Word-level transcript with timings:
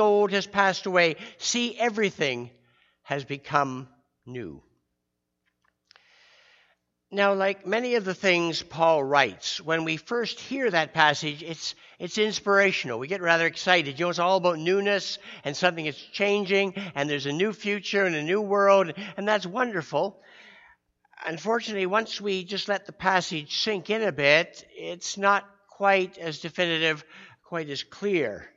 old 0.00 0.32
has 0.32 0.46
passed 0.46 0.86
away. 0.86 1.16
See, 1.38 1.78
everything 1.78 2.50
has 3.02 3.24
become 3.24 3.88
new. 4.26 4.62
Now, 7.12 7.34
like 7.34 7.64
many 7.64 7.94
of 7.94 8.04
the 8.04 8.14
things 8.14 8.60
Paul 8.60 9.04
writes, 9.04 9.60
when 9.60 9.84
we 9.84 9.98
first 9.98 10.40
hear 10.40 10.68
that 10.68 10.94
passage, 10.94 11.44
it's, 11.44 11.76
it's 12.00 12.18
inspirational. 12.18 12.98
We 12.98 13.06
get 13.06 13.22
rather 13.22 13.46
excited. 13.46 14.00
You 14.00 14.06
know, 14.06 14.10
it's 14.10 14.18
all 14.18 14.38
about 14.38 14.58
newness 14.58 15.18
and 15.44 15.56
something 15.56 15.86
is 15.86 15.96
changing, 15.96 16.74
and 16.96 17.08
there's 17.08 17.26
a 17.26 17.32
new 17.32 17.52
future 17.52 18.04
and 18.04 18.16
a 18.16 18.22
new 18.22 18.40
world, 18.40 18.92
and 19.16 19.28
that's 19.28 19.46
wonderful. 19.46 20.20
Unfortunately, 21.24 21.86
once 21.86 22.20
we 22.20 22.42
just 22.42 22.68
let 22.68 22.86
the 22.86 22.92
passage 22.92 23.60
sink 23.60 23.90
in 23.90 24.02
a 24.02 24.10
bit, 24.10 24.66
it's 24.74 25.16
not 25.16 25.48
quite 25.70 26.18
as 26.18 26.40
definitive, 26.40 27.04
quite 27.44 27.70
as 27.70 27.84
clear. 27.84 28.50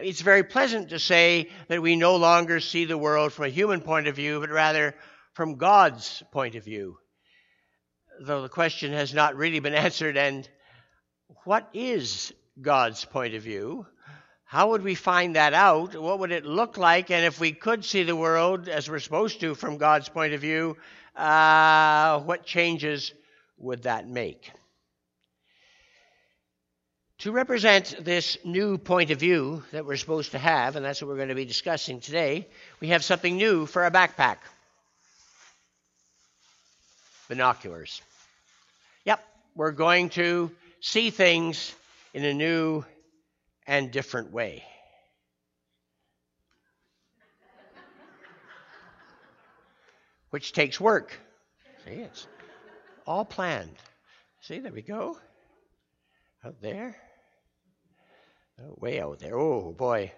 It's 0.00 0.20
very 0.20 0.44
pleasant 0.44 0.90
to 0.90 0.98
say 0.98 1.50
that 1.68 1.82
we 1.82 1.96
no 1.96 2.16
longer 2.16 2.60
see 2.60 2.84
the 2.84 2.98
world 2.98 3.32
from 3.32 3.46
a 3.46 3.48
human 3.48 3.80
point 3.80 4.06
of 4.06 4.16
view, 4.16 4.40
but 4.40 4.50
rather 4.50 4.94
from 5.34 5.56
God's 5.56 6.22
point 6.32 6.54
of 6.54 6.64
view 6.64 6.98
though 8.20 8.42
the 8.42 8.48
question 8.48 8.92
has 8.92 9.14
not 9.14 9.36
really 9.36 9.60
been 9.60 9.74
answered. 9.86 10.16
And 10.16 10.48
what 11.44 11.68
is 11.72 12.32
God's 12.60 13.04
point 13.04 13.34
of 13.34 13.42
view? 13.42 13.86
How 14.44 14.70
would 14.70 14.82
we 14.82 14.94
find 14.94 15.36
that 15.36 15.52
out? 15.52 15.94
What 15.94 16.20
would 16.20 16.32
it 16.32 16.46
look 16.46 16.78
like? 16.78 17.10
And 17.10 17.24
if 17.24 17.38
we 17.38 17.52
could 17.52 17.84
see 17.84 18.02
the 18.02 18.16
world 18.16 18.68
as 18.68 18.88
we're 18.88 18.98
supposed 18.98 19.40
to 19.40 19.54
from 19.54 19.76
God's 19.76 20.08
point 20.08 20.32
of 20.32 20.40
view, 20.40 20.76
uh, 21.14 22.20
what 22.20 22.46
changes 22.46 23.12
would 23.58 23.82
that 23.82 24.08
make? 24.08 24.50
To 27.22 27.32
represent 27.32 27.96
this 27.98 28.38
new 28.44 28.78
point 28.78 29.10
of 29.10 29.18
view 29.18 29.64
that 29.72 29.84
we're 29.84 29.96
supposed 29.96 30.30
to 30.32 30.38
have, 30.38 30.76
and 30.76 30.84
that's 30.84 31.02
what 31.02 31.08
we're 31.08 31.16
going 31.16 31.30
to 31.30 31.34
be 31.34 31.44
discussing 31.44 31.98
today, 31.98 32.46
we 32.78 32.88
have 32.88 33.02
something 33.02 33.36
new 33.36 33.66
for 33.66 33.82
our 33.82 33.90
backpack 33.90 34.36
binoculars. 37.28 38.00
Yep, 39.04 39.20
we're 39.56 39.72
going 39.72 40.10
to 40.10 40.52
see 40.80 41.10
things 41.10 41.74
in 42.14 42.24
a 42.24 42.32
new 42.32 42.84
and 43.66 43.90
different 43.90 44.30
way. 44.30 44.62
Which 50.30 50.52
takes 50.52 50.80
work. 50.80 51.18
See, 51.84 51.94
it's 51.94 52.28
all 53.08 53.24
planned. 53.24 53.74
See, 54.42 54.60
there 54.60 54.72
we 54.72 54.82
go. 54.82 55.18
Out 56.44 56.60
there. 56.62 56.96
Oh, 58.60 58.74
way 58.78 59.00
out 59.00 59.20
there. 59.20 59.38
Oh, 59.38 59.72
boy. 59.72 60.12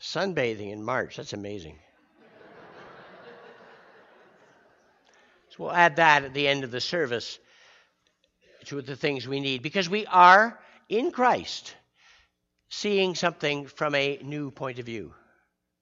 Sunbathing 0.00 0.70
in 0.70 0.84
March. 0.84 1.16
That's 1.16 1.32
amazing. 1.32 1.78
so 5.50 5.56
we'll 5.58 5.72
add 5.72 5.96
that 5.96 6.24
at 6.24 6.34
the 6.34 6.46
end 6.46 6.62
of 6.62 6.70
the 6.70 6.80
service 6.80 7.38
to 8.66 8.80
the 8.82 8.96
things 8.96 9.26
we 9.26 9.40
need 9.40 9.62
because 9.62 9.88
we 9.88 10.06
are 10.06 10.58
in 10.88 11.10
Christ 11.10 11.74
seeing 12.70 13.14
something 13.14 13.66
from 13.66 13.94
a 13.94 14.18
new 14.22 14.50
point 14.50 14.78
of 14.78 14.86
view, 14.86 15.12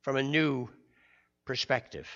from 0.03 0.17
a 0.17 0.23
new 0.23 0.69
perspective. 1.45 2.09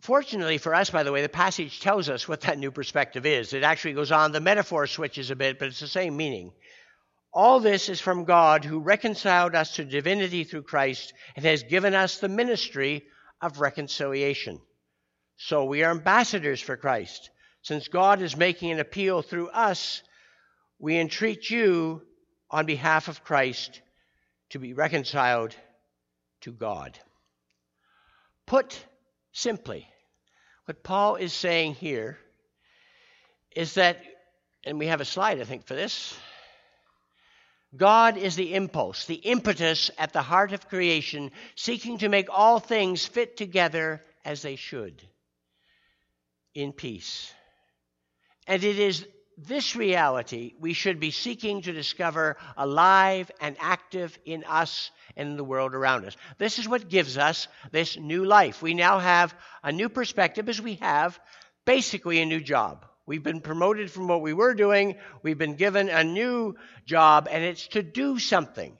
Fortunately 0.00 0.58
for 0.58 0.74
us, 0.74 0.90
by 0.90 1.02
the 1.02 1.12
way, 1.12 1.22
the 1.22 1.28
passage 1.28 1.80
tells 1.80 2.08
us 2.08 2.28
what 2.28 2.42
that 2.42 2.58
new 2.58 2.70
perspective 2.70 3.26
is. 3.26 3.52
It 3.52 3.62
actually 3.62 3.94
goes 3.94 4.12
on, 4.12 4.32
the 4.32 4.40
metaphor 4.40 4.86
switches 4.86 5.30
a 5.30 5.36
bit, 5.36 5.58
but 5.58 5.68
it's 5.68 5.80
the 5.80 5.88
same 5.88 6.16
meaning. 6.16 6.52
All 7.32 7.60
this 7.60 7.88
is 7.88 8.00
from 8.00 8.24
God 8.24 8.64
who 8.64 8.80
reconciled 8.80 9.54
us 9.54 9.76
to 9.76 9.84
divinity 9.84 10.44
through 10.44 10.62
Christ 10.62 11.12
and 11.36 11.44
has 11.44 11.62
given 11.62 11.94
us 11.94 12.18
the 12.18 12.28
ministry 12.28 13.04
of 13.40 13.60
reconciliation. 13.60 14.60
So 15.36 15.64
we 15.64 15.82
are 15.82 15.90
ambassadors 15.90 16.60
for 16.60 16.76
Christ. 16.76 17.30
Since 17.62 17.88
God 17.88 18.22
is 18.22 18.36
making 18.36 18.70
an 18.70 18.80
appeal 18.80 19.22
through 19.22 19.48
us, 19.48 20.02
we 20.78 20.98
entreat 20.98 21.50
you 21.50 22.02
on 22.50 22.64
behalf 22.64 23.08
of 23.08 23.24
Christ 23.24 23.82
to 24.50 24.58
be 24.58 24.72
reconciled 24.72 25.54
to 26.42 26.52
God. 26.52 26.98
Put 28.46 28.82
simply, 29.32 29.88
what 30.66 30.84
Paul 30.84 31.16
is 31.16 31.32
saying 31.32 31.74
here 31.74 32.18
is 33.54 33.74
that, 33.74 34.00
and 34.64 34.78
we 34.78 34.86
have 34.86 35.00
a 35.00 35.04
slide, 35.04 35.40
I 35.40 35.44
think, 35.44 35.66
for 35.66 35.74
this. 35.74 36.16
God 37.76 38.16
is 38.16 38.36
the 38.36 38.54
impulse, 38.54 39.06
the 39.06 39.14
impetus 39.14 39.90
at 39.98 40.12
the 40.12 40.22
heart 40.22 40.52
of 40.52 40.68
creation, 40.68 41.30
seeking 41.54 41.98
to 41.98 42.08
make 42.08 42.28
all 42.30 42.58
things 42.58 43.06
fit 43.06 43.36
together 43.36 44.02
as 44.24 44.42
they 44.42 44.56
should 44.56 45.02
in 46.54 46.72
peace. 46.72 47.32
And 48.46 48.62
it 48.64 48.78
is 48.78 49.06
this 49.36 49.76
reality 49.76 50.54
we 50.58 50.72
should 50.72 50.98
be 50.98 51.10
seeking 51.10 51.62
to 51.62 51.72
discover 51.72 52.36
alive 52.56 53.30
and 53.40 53.56
active 53.60 54.18
in 54.24 54.44
us 54.44 54.90
and 55.14 55.30
in 55.30 55.36
the 55.36 55.44
world 55.44 55.74
around 55.74 56.06
us. 56.06 56.16
This 56.38 56.58
is 56.58 56.68
what 56.68 56.88
gives 56.88 57.18
us 57.18 57.46
this 57.70 57.98
new 57.98 58.24
life. 58.24 58.62
We 58.62 58.72
now 58.72 58.98
have 58.98 59.34
a 59.62 59.72
new 59.72 59.90
perspective 59.90 60.48
as 60.48 60.60
we 60.60 60.76
have 60.76 61.18
basically 61.66 62.20
a 62.20 62.26
new 62.26 62.40
job. 62.40 62.86
We've 63.06 63.22
been 63.22 63.40
promoted 63.40 63.90
from 63.90 64.08
what 64.08 64.20
we 64.20 64.32
were 64.32 64.54
doing, 64.54 64.96
we've 65.22 65.38
been 65.38 65.54
given 65.54 65.88
a 65.88 66.02
new 66.02 66.56
job, 66.84 67.28
and 67.30 67.44
it's 67.44 67.68
to 67.68 67.82
do 67.82 68.18
something. 68.18 68.76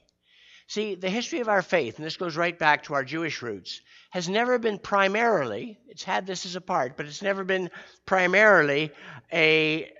See, 0.67 0.97
the 0.97 1.09
history 1.09 1.39
of 1.39 1.49
our 1.49 1.63
faith, 1.63 1.97
and 1.97 2.05
this 2.05 2.17
goes 2.17 2.37
right 2.37 2.59
back 2.59 2.85
to 2.85 2.95
our 2.95 3.05
Jewish 3.05 3.41
roots, 3.41 3.81
has 4.11 4.29
never 4.29 4.59
been 4.59 4.79
primarily, 4.79 5.79
it's 5.89 6.03
had 6.03 6.27
this 6.27 6.45
as 6.45 6.57
a 6.57 6.61
part, 6.61 6.97
but 6.97 7.07
it's 7.07 7.23
never 7.23 7.45
been 7.45 7.71
primarily 8.05 8.91
a 9.33 9.93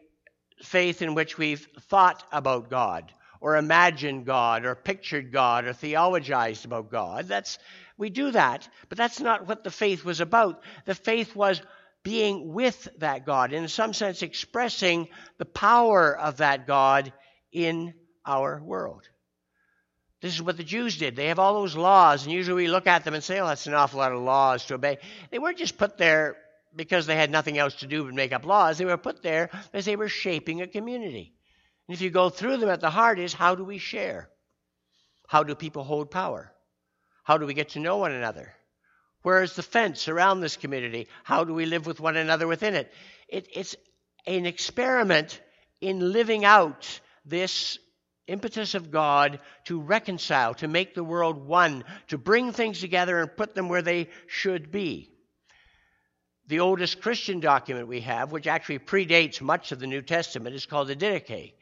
faith 0.63 1.03
in 1.03 1.15
which 1.15 1.39
we've 1.39 1.69
thought 1.83 2.25
about 2.33 2.69
God 2.69 3.13
or 3.41 3.57
imagined 3.57 4.27
God 4.27 4.65
or 4.65 4.75
pictured 4.75 5.31
God 5.31 5.67
or 5.67 5.73
theologized 5.73 6.65
about 6.65 6.91
God. 6.91 7.29
That's 7.29 7.59
we 7.99 8.11
do 8.11 8.31
that, 8.33 8.69
but 8.89 8.99
that's 8.99 9.21
not 9.21 9.47
what 9.47 9.65
the 9.65 9.71
faith 9.71 10.05
was 10.05 10.21
about. 10.21 10.63
The 10.85 10.95
faith 10.95 11.35
was 11.35 11.63
being 12.07 12.53
with 12.53 12.87
that 12.99 13.27
God, 13.27 13.53
in 13.53 13.67
some 13.67 13.93
sense 13.93 14.23
expressing 14.23 15.09
the 15.39 15.45
power 15.45 16.17
of 16.17 16.37
that 16.37 16.65
God 16.65 17.13
in 17.51 17.95
our 18.25 18.63
world. 18.63 19.03
This 20.21 20.33
is 20.33 20.41
what 20.41 20.57
the 20.57 20.63
Jews 20.63 20.99
did. 20.99 21.17
They 21.17 21.27
have 21.27 21.41
all 21.41 21.55
those 21.55 21.75
laws, 21.75 22.23
and 22.23 22.33
usually 22.33 22.63
we 22.63 22.71
look 22.71 22.87
at 22.87 23.03
them 23.03 23.15
and 23.15 23.25
say, 23.25 23.41
oh, 23.41 23.49
that's 23.49 23.67
an 23.67 23.75
awful 23.75 23.99
lot 23.99 24.13
of 24.13 24.23
laws 24.23 24.65
to 24.67 24.75
obey. 24.75 24.99
They 25.33 25.41
weren't 25.41 25.59
just 25.59 25.79
put 25.79 25.99
there 25.99 26.37
because 26.77 27.07
they 27.07 27.17
had 27.17 27.33
nothing 27.33 27.59
else 27.59 27.75
to 27.81 27.89
do 27.89 28.05
but 28.05 28.15
make 28.15 28.33
up 28.33 28.47
laws. 28.47 28.79
They 28.79 28.85
were 28.85 28.97
put 28.97 29.25
there 29.25 29.51
because 29.73 29.85
they 29.85 29.97
were 29.97 30.09
shaping 30.09 30.63
a 30.63 30.69
community. 30.69 31.35
And 31.89 31.97
if 31.97 32.01
you 32.01 32.11
go 32.11 32.31
through 32.31 32.59
them 32.59 32.69
at 32.69 32.81
the 32.81 32.89
heart 32.89 33.19
is 33.19 33.33
how 33.33 33.57
do 33.57 33.65
we 33.65 33.79
share? 33.79 34.31
How 35.27 35.43
do 35.43 35.57
people 35.57 35.83
hold 35.83 36.13
power? 36.13 36.53
How 37.25 37.37
do 37.37 37.47
we 37.47 37.55
get 37.55 37.71
to 37.71 37.81
know 37.81 37.97
one 37.97 38.13
another? 38.13 38.55
Where 39.27 39.43
is 39.43 39.55
the 39.55 39.63
fence 39.65 40.07
around 40.07 40.39
this 40.39 40.57
community? 40.57 41.09
How 41.25 41.43
do 41.43 41.53
we 41.53 41.67
live 41.67 41.85
with 41.85 41.99
one 41.99 42.17
another 42.17 42.47
within 42.47 42.77
it? 42.77 42.93
it 43.29 43.49
it's 43.53 43.75
an 44.25 44.47
experiment 44.47 45.41
in 45.81 46.13
living 46.13 46.45
out 46.45 47.01
this 47.25 47.77
impetus 48.29 48.77
of 48.77 48.93
God 48.93 49.41
to 49.65 49.81
reconcile, 49.81 50.55
to 50.55 50.69
make 50.69 50.95
the 50.95 51.03
world 51.03 51.45
one, 51.45 51.83
to 52.07 52.19
bring 52.19 52.53
things 52.53 52.79
together 52.79 53.19
and 53.19 53.37
put 53.37 53.57
them 53.57 53.69
where 53.69 53.83
they 53.83 54.11
should 54.29 54.71
be. 54.71 55.11
The 56.47 56.61
oldest 56.61 57.01
Christian 57.01 57.41
document 57.41 57.89
we 57.89 58.03
have, 58.03 58.31
which 58.31 58.47
actually 58.47 58.79
predates 58.79 59.41
much 59.41 59.73
of 59.73 59.81
the 59.81 59.89
New 59.89 60.03
Testament, 60.03 60.55
is 60.55 60.67
called 60.67 60.87
the 60.87 60.95
Didache. 60.95 61.55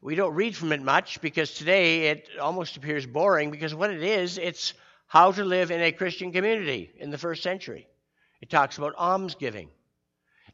We 0.00 0.14
don't 0.14 0.36
read 0.36 0.56
from 0.56 0.70
it 0.70 0.80
much 0.80 1.20
because 1.20 1.54
today 1.54 2.10
it 2.10 2.28
almost 2.40 2.76
appears 2.76 3.04
boring 3.04 3.50
because 3.50 3.74
what 3.74 3.90
it 3.90 4.04
is, 4.04 4.38
it's 4.38 4.74
how 5.10 5.32
to 5.32 5.42
live 5.42 5.72
in 5.72 5.80
a 5.80 5.90
Christian 5.90 6.30
community 6.30 6.88
in 6.96 7.10
the 7.10 7.18
first 7.18 7.42
century. 7.42 7.88
It 8.40 8.48
talks 8.48 8.78
about 8.78 8.94
almsgiving. 8.94 9.68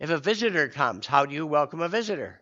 If 0.00 0.08
a 0.08 0.16
visitor 0.16 0.68
comes, 0.68 1.06
how 1.06 1.26
do 1.26 1.34
you 1.34 1.46
welcome 1.46 1.82
a 1.82 1.90
visitor? 1.90 2.40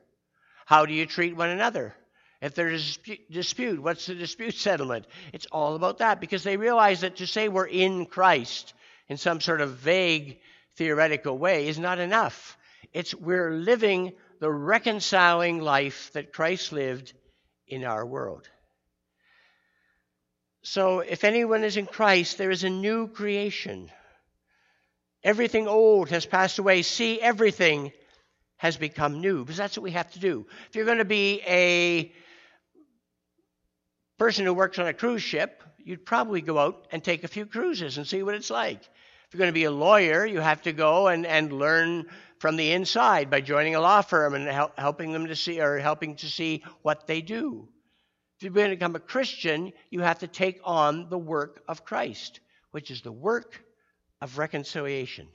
How 0.64 0.86
do 0.86 0.94
you 0.94 1.06
treat 1.06 1.34
one 1.34 1.50
another? 1.50 1.92
If 2.40 2.54
there's 2.54 3.00
a 3.08 3.18
dispute, 3.32 3.82
what's 3.82 4.06
the 4.06 4.14
dispute 4.14 4.54
settlement? 4.68 5.08
It's 5.32 5.48
all 5.50 5.74
about 5.74 5.98
that 5.98 6.20
because 6.20 6.44
they 6.44 6.56
realize 6.56 7.00
that 7.00 7.16
to 7.16 7.26
say 7.26 7.48
we're 7.48 7.66
in 7.66 8.06
Christ 8.06 8.74
in 9.08 9.16
some 9.16 9.40
sort 9.40 9.60
of 9.60 9.78
vague 9.78 10.38
theoretical 10.76 11.36
way 11.36 11.66
is 11.66 11.80
not 11.80 11.98
enough. 11.98 12.56
It's 12.92 13.12
we're 13.12 13.50
living 13.50 14.12
the 14.38 14.52
reconciling 14.52 15.58
life 15.58 16.12
that 16.12 16.32
Christ 16.32 16.70
lived 16.70 17.12
in 17.66 17.82
our 17.82 18.06
world. 18.06 18.48
So 20.64 21.00
if 21.00 21.24
anyone 21.24 21.62
is 21.62 21.76
in 21.76 21.84
Christ, 21.84 22.38
there 22.38 22.50
is 22.50 22.64
a 22.64 22.70
new 22.70 23.06
creation. 23.06 23.90
Everything 25.22 25.68
old 25.68 26.08
has 26.08 26.24
passed 26.24 26.58
away. 26.58 26.80
See, 26.80 27.20
everything 27.20 27.92
has 28.56 28.78
become 28.78 29.20
new 29.20 29.44
because 29.44 29.58
that's 29.58 29.76
what 29.76 29.84
we 29.84 29.90
have 29.90 30.10
to 30.12 30.18
do. 30.18 30.46
If 30.70 30.74
you're 30.74 30.86
going 30.86 30.98
to 30.98 31.04
be 31.04 31.42
a 31.46 32.12
person 34.18 34.46
who 34.46 34.54
works 34.54 34.78
on 34.78 34.86
a 34.86 34.94
cruise 34.94 35.22
ship, 35.22 35.62
you'd 35.78 36.06
probably 36.06 36.40
go 36.40 36.58
out 36.58 36.86
and 36.90 37.04
take 37.04 37.24
a 37.24 37.28
few 37.28 37.44
cruises 37.44 37.98
and 37.98 38.06
see 38.06 38.22
what 38.22 38.34
it's 38.34 38.50
like. 38.50 38.80
If 38.80 39.34
you're 39.34 39.40
going 39.40 39.50
to 39.50 39.52
be 39.52 39.64
a 39.64 39.70
lawyer, 39.70 40.24
you 40.24 40.40
have 40.40 40.62
to 40.62 40.72
go 40.72 41.08
and, 41.08 41.26
and 41.26 41.52
learn 41.52 42.06
from 42.38 42.56
the 42.56 42.72
inside 42.72 43.28
by 43.28 43.42
joining 43.42 43.74
a 43.74 43.80
law 43.82 44.00
firm 44.00 44.32
and 44.32 44.48
help, 44.48 44.78
helping 44.78 45.12
them 45.12 45.26
to 45.26 45.36
see 45.36 45.60
or 45.60 45.78
helping 45.78 46.16
to 46.16 46.26
see 46.26 46.64
what 46.80 47.06
they 47.06 47.20
do. 47.20 47.68
If 48.44 48.52
you're 48.54 48.62
going 48.62 48.70
to 48.70 48.76
become 48.76 48.94
a 48.94 49.00
Christian, 49.00 49.72
you 49.88 50.00
have 50.00 50.18
to 50.18 50.26
take 50.26 50.60
on 50.64 51.08
the 51.08 51.16
work 51.16 51.62
of 51.66 51.82
Christ, 51.82 52.40
which 52.72 52.90
is 52.90 53.00
the 53.00 53.10
work 53.10 53.64
of 54.20 54.36
reconciliation. 54.36 55.28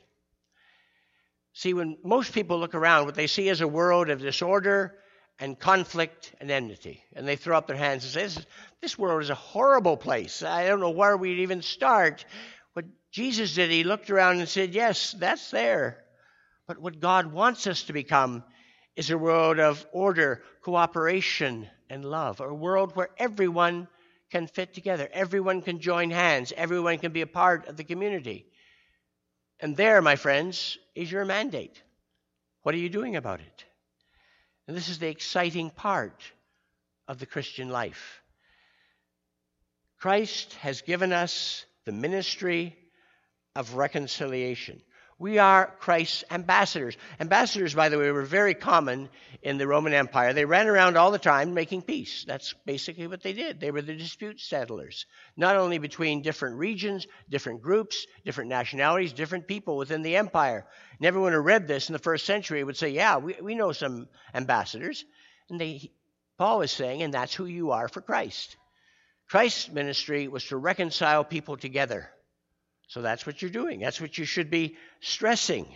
See, 1.54 1.74
when 1.74 1.98
most 2.04 2.34
people 2.34 2.60
look 2.60 2.76
around, 2.76 3.06
what 3.06 3.16
they 3.16 3.26
see 3.26 3.50
is 3.50 3.62
a 3.62 3.68
world 3.68 4.12
of 4.12 4.22
disorder 4.22 4.96
and 5.40 5.58
conflict 5.58 6.36
and 6.40 6.52
enmity. 6.52 7.04
And 7.16 7.28
they 7.28 7.36
throw 7.36 7.58
up 7.58 7.66
their 7.66 7.76
hands 7.76 8.04
and 8.04 8.14
say, 8.14 8.24
This, 8.24 8.46
this 8.80 9.00
world 9.00 9.24
is 9.24 9.32
a 9.32 9.36
horrible 9.36 9.98
place. 9.98 10.44
I 10.44 10.68
don't 10.68 10.80
know 10.80 10.92
where 10.92 11.18
we'd 11.18 11.40
even 11.40 11.64
start. 11.64 12.26
What 12.74 12.86
Jesus 13.12 13.56
did, 13.56 13.72
he 13.72 13.84
looked 13.84 14.12
around 14.12 14.38
and 14.38 14.48
said, 14.48 14.76
Yes, 14.76 15.14
that's 15.14 15.50
there. 15.50 16.04
But 16.68 16.78
what 16.78 17.00
God 17.00 17.34
wants 17.34 17.66
us 17.66 17.82
to 17.84 17.94
become 17.94 18.44
is 18.96 19.10
a 19.10 19.18
world 19.18 19.60
of 19.60 19.84
order, 19.92 20.44
cooperation, 20.62 21.68
and 21.90 22.06
love. 22.06 22.40
A 22.40 22.54
world 22.54 22.96
where 22.96 23.10
everyone 23.18 23.88
can 24.32 24.48
fit 24.48 24.74
together, 24.74 25.10
everyone 25.12 25.62
can 25.62 25.80
join 25.80 26.12
hands, 26.12 26.54
everyone 26.56 27.00
can 27.00 27.12
be 27.12 27.22
a 27.22 27.28
part 27.28 27.68
of 27.68 27.78
the 27.78 27.84
community. 27.84 28.46
And 29.60 29.76
there, 29.76 30.02
my 30.02 30.16
friends, 30.16 30.78
is 30.96 31.12
your 31.12 31.26
mandate. 31.26 31.82
What 32.62 32.76
are 32.76 32.80
you 32.80 32.90
doing 32.90 33.16
about 33.16 33.40
it? 33.40 33.66
And 34.68 34.78
this 34.78 34.90
is 34.90 35.00
the 35.00 35.08
exciting 35.08 35.72
part 35.72 36.22
of 37.08 37.20
the 37.20 37.26
Christian 37.26 37.70
life. 37.70 38.22
Christ 40.00 40.54
has 40.56 40.82
given 40.82 41.12
us 41.12 41.66
the 41.86 41.92
ministry 41.92 42.78
of 43.56 43.74
reconciliation. 43.74 44.82
We 45.19 45.38
are 45.38 45.75
Christ's 45.80 46.24
ambassadors. 46.31 46.95
Ambassadors, 47.19 47.75
by 47.75 47.89
the 47.89 48.00
way, 48.00 48.10
were 48.10 48.24
very 48.24 48.54
common 48.54 49.10
in 49.42 49.57
the 49.57 49.68
Roman 49.68 49.94
Empire. 49.94 50.31
They 50.31 50.45
ran 50.45 50.68
around 50.68 50.95
all 50.95 51.12
the 51.12 51.19
time 51.19 51.54
making 51.54 51.81
peace. 51.81 52.24
That's 52.25 52.56
basically 52.66 53.06
what 53.06 53.21
they 53.21 53.33
did. 53.33 53.60
They 53.60 53.69
were 53.69 53.81
the 53.81 53.95
dispute 53.95 54.39
settlers, 54.39 55.06
not 55.36 55.57
only 55.57 55.77
between 55.77 56.21
different 56.21 56.56
regions, 56.56 57.06
different 57.30 57.62
groups, 57.62 58.07
different 58.24 58.50
nationalities, 58.50 59.12
different 59.12 59.45
people 59.45 59.75
within 59.75 60.04
the 60.04 60.16
empire. 60.16 60.66
And 60.98 61.06
everyone 61.06 61.33
who 61.33 61.39
read 61.39 61.68
this 61.68 61.89
in 61.89 61.94
the 61.94 62.00
first 62.00 62.25
century 62.25 62.63
would 62.63 62.77
say, 62.77 62.92
Yeah, 62.92 63.18
we, 63.18 63.36
we 63.42 63.56
know 63.56 63.74
some 63.74 64.07
ambassadors. 64.33 65.04
And 65.50 65.60
they, 65.60 65.92
Paul 66.38 66.62
is 66.62 66.71
saying, 66.71 67.04
and 67.04 67.13
that's 67.13 67.36
who 67.36 67.45
you 67.45 67.71
are 67.71 67.89
for 67.89 68.00
Christ. 68.00 68.56
Christ's 69.27 69.68
ministry 69.68 70.30
was 70.30 70.45
to 70.45 70.56
reconcile 70.56 71.25
people 71.25 71.57
together 71.57 72.10
so 72.90 73.04
that's 73.04 73.26
what 73.26 73.42
you're 73.42 73.52
doing. 73.52 73.80
That's 73.80 74.02
what 74.02 74.18
you 74.18 74.26
should 74.26 74.50
be 74.50 74.76
stressing. 75.00 75.68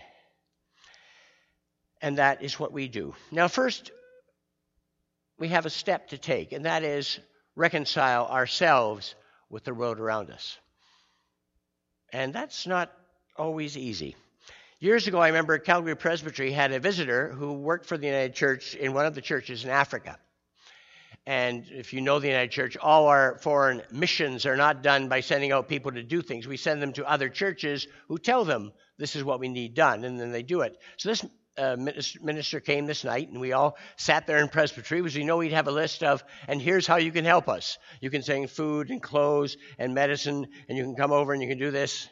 And 2.01 2.17
that 2.17 2.41
is 2.41 2.59
what 2.59 2.73
we 2.73 2.87
do. 2.87 3.13
Now, 3.31 3.47
first, 3.47 3.91
we 5.37 5.49
have 5.49 5.67
a 5.67 5.69
step 5.69 6.09
to 6.09 6.17
take, 6.17 6.51
and 6.51 6.65
that 6.65 6.83
is 6.83 7.19
reconcile 7.55 8.25
ourselves 8.25 9.13
with 9.49 9.63
the 9.63 9.75
world 9.75 9.99
around 9.99 10.31
us. 10.31 10.57
And 12.11 12.33
that's 12.33 12.65
not 12.65 12.91
always 13.37 13.77
easy. 13.77 14.15
Years 14.79 15.05
ago, 15.05 15.19
I 15.19 15.27
remember 15.27 15.59
Calgary 15.59 15.95
Presbytery 15.95 16.51
had 16.51 16.71
a 16.71 16.79
visitor 16.79 17.29
who 17.29 17.53
worked 17.53 17.85
for 17.85 17.97
the 17.97 18.07
United 18.07 18.33
Church 18.33 18.73
in 18.73 18.93
one 18.93 19.05
of 19.05 19.13
the 19.13 19.21
churches 19.21 19.63
in 19.63 19.69
Africa. 19.69 20.17
And 21.25 21.65
if 21.69 21.93
you 21.93 22.01
know 22.01 22.19
the 22.19 22.27
United 22.27 22.51
Church, 22.51 22.75
all 22.75 23.07
our 23.07 23.37
foreign 23.37 23.81
missions 23.91 24.45
are 24.45 24.57
not 24.57 24.83
done 24.83 25.07
by 25.07 25.21
sending 25.21 25.53
out 25.53 25.69
people 25.69 25.91
to 25.93 26.03
do 26.03 26.21
things. 26.21 26.47
We 26.47 26.57
send 26.57 26.81
them 26.81 26.93
to 26.93 27.09
other 27.09 27.29
churches 27.29 27.87
who 28.09 28.17
tell 28.17 28.43
them 28.43 28.73
this 28.97 29.15
is 29.15 29.23
what 29.23 29.39
we 29.39 29.47
need 29.47 29.73
done, 29.73 30.03
and 30.03 30.19
then 30.19 30.31
they 30.31 30.43
do 30.43 30.61
it. 30.61 30.77
So 30.97 31.09
this 31.09 31.25
uh, 31.57 31.77
minister 32.21 32.59
came 32.59 32.85
this 32.85 33.05
night, 33.05 33.29
and 33.29 33.39
we 33.39 33.53
all 33.53 33.77
sat 33.95 34.27
there 34.27 34.39
in 34.39 34.49
presbytery 34.49 35.01
because 35.01 35.15
we 35.15 35.23
know 35.23 35.37
we'd 35.37 35.53
have 35.53 35.67
a 35.67 35.71
list 35.71 36.03
of, 36.03 36.23
and 36.47 36.61
here's 36.61 36.87
how 36.87 36.97
you 36.97 37.11
can 37.11 37.25
help 37.25 37.47
us. 37.47 37.77
You 38.01 38.09
can 38.09 38.21
send 38.21 38.49
food 38.49 38.89
and 38.89 39.01
clothes 39.01 39.55
and 39.77 39.93
medicine, 39.93 40.47
and 40.67 40.77
you 40.77 40.83
can 40.83 40.95
come 40.95 41.11
over 41.11 41.31
and 41.31 41.41
you 41.41 41.47
can 41.47 41.59
do 41.59 41.71
this. 41.71 42.09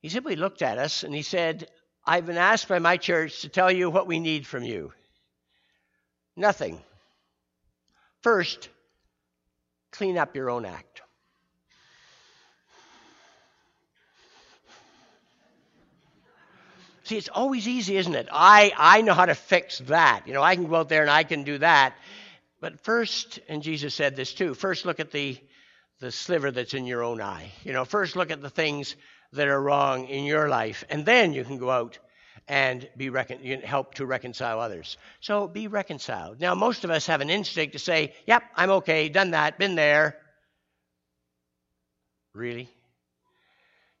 He 0.00 0.08
simply 0.08 0.36
looked 0.36 0.62
at 0.62 0.78
us 0.78 1.02
and 1.02 1.14
he 1.14 1.22
said, 1.22 1.68
I've 2.04 2.26
been 2.26 2.38
asked 2.38 2.68
by 2.68 2.78
my 2.78 2.96
church 2.96 3.42
to 3.42 3.48
tell 3.48 3.70
you 3.70 3.90
what 3.90 4.06
we 4.06 4.20
need 4.20 4.46
from 4.46 4.62
you. 4.62 4.92
Nothing. 6.36 6.80
First, 8.22 8.68
clean 9.90 10.18
up 10.18 10.34
your 10.34 10.50
own 10.50 10.64
act. 10.64 11.02
See, 17.04 17.16
it's 17.16 17.30
always 17.30 17.66
easy, 17.66 17.96
isn't 17.96 18.14
it? 18.14 18.28
I, 18.30 18.70
I 18.76 19.00
know 19.00 19.14
how 19.14 19.24
to 19.24 19.34
fix 19.34 19.78
that. 19.78 20.24
You 20.26 20.34
know, 20.34 20.42
I 20.42 20.56
can 20.56 20.66
go 20.66 20.76
out 20.76 20.90
there 20.90 21.00
and 21.00 21.10
I 21.10 21.22
can 21.22 21.42
do 21.42 21.56
that. 21.56 21.94
But 22.60 22.80
first, 22.80 23.40
and 23.48 23.62
Jesus 23.62 23.94
said 23.94 24.14
this 24.14 24.34
too, 24.34 24.52
first 24.52 24.84
look 24.84 25.00
at 25.00 25.10
the, 25.10 25.38
the 26.00 26.12
sliver 26.12 26.50
that's 26.50 26.74
in 26.74 26.84
your 26.84 27.02
own 27.02 27.22
eye. 27.22 27.50
You 27.64 27.72
know, 27.72 27.86
first 27.86 28.14
look 28.14 28.30
at 28.30 28.42
the 28.42 28.50
things 28.50 28.94
that 29.32 29.48
are 29.48 29.60
wrong 29.60 30.06
in 30.08 30.24
your 30.24 30.48
life, 30.48 30.84
and 30.90 31.06
then 31.06 31.32
you 31.32 31.44
can 31.44 31.56
go 31.56 31.70
out 31.70 31.98
and 32.48 32.88
be 32.96 33.10
recon- 33.10 33.60
help 33.62 33.94
to 33.94 34.06
reconcile 34.06 34.58
others. 34.58 34.96
So 35.20 35.46
be 35.46 35.68
reconciled. 35.68 36.40
Now, 36.40 36.54
most 36.54 36.84
of 36.84 36.90
us 36.90 37.06
have 37.06 37.20
an 37.20 37.30
instinct 37.30 37.74
to 37.74 37.78
say, 37.78 38.14
"Yep, 38.26 38.42
I'm 38.56 38.70
okay, 38.70 39.08
done 39.10 39.32
that, 39.32 39.58
been 39.58 39.74
there." 39.74 40.18
Really? 42.34 42.68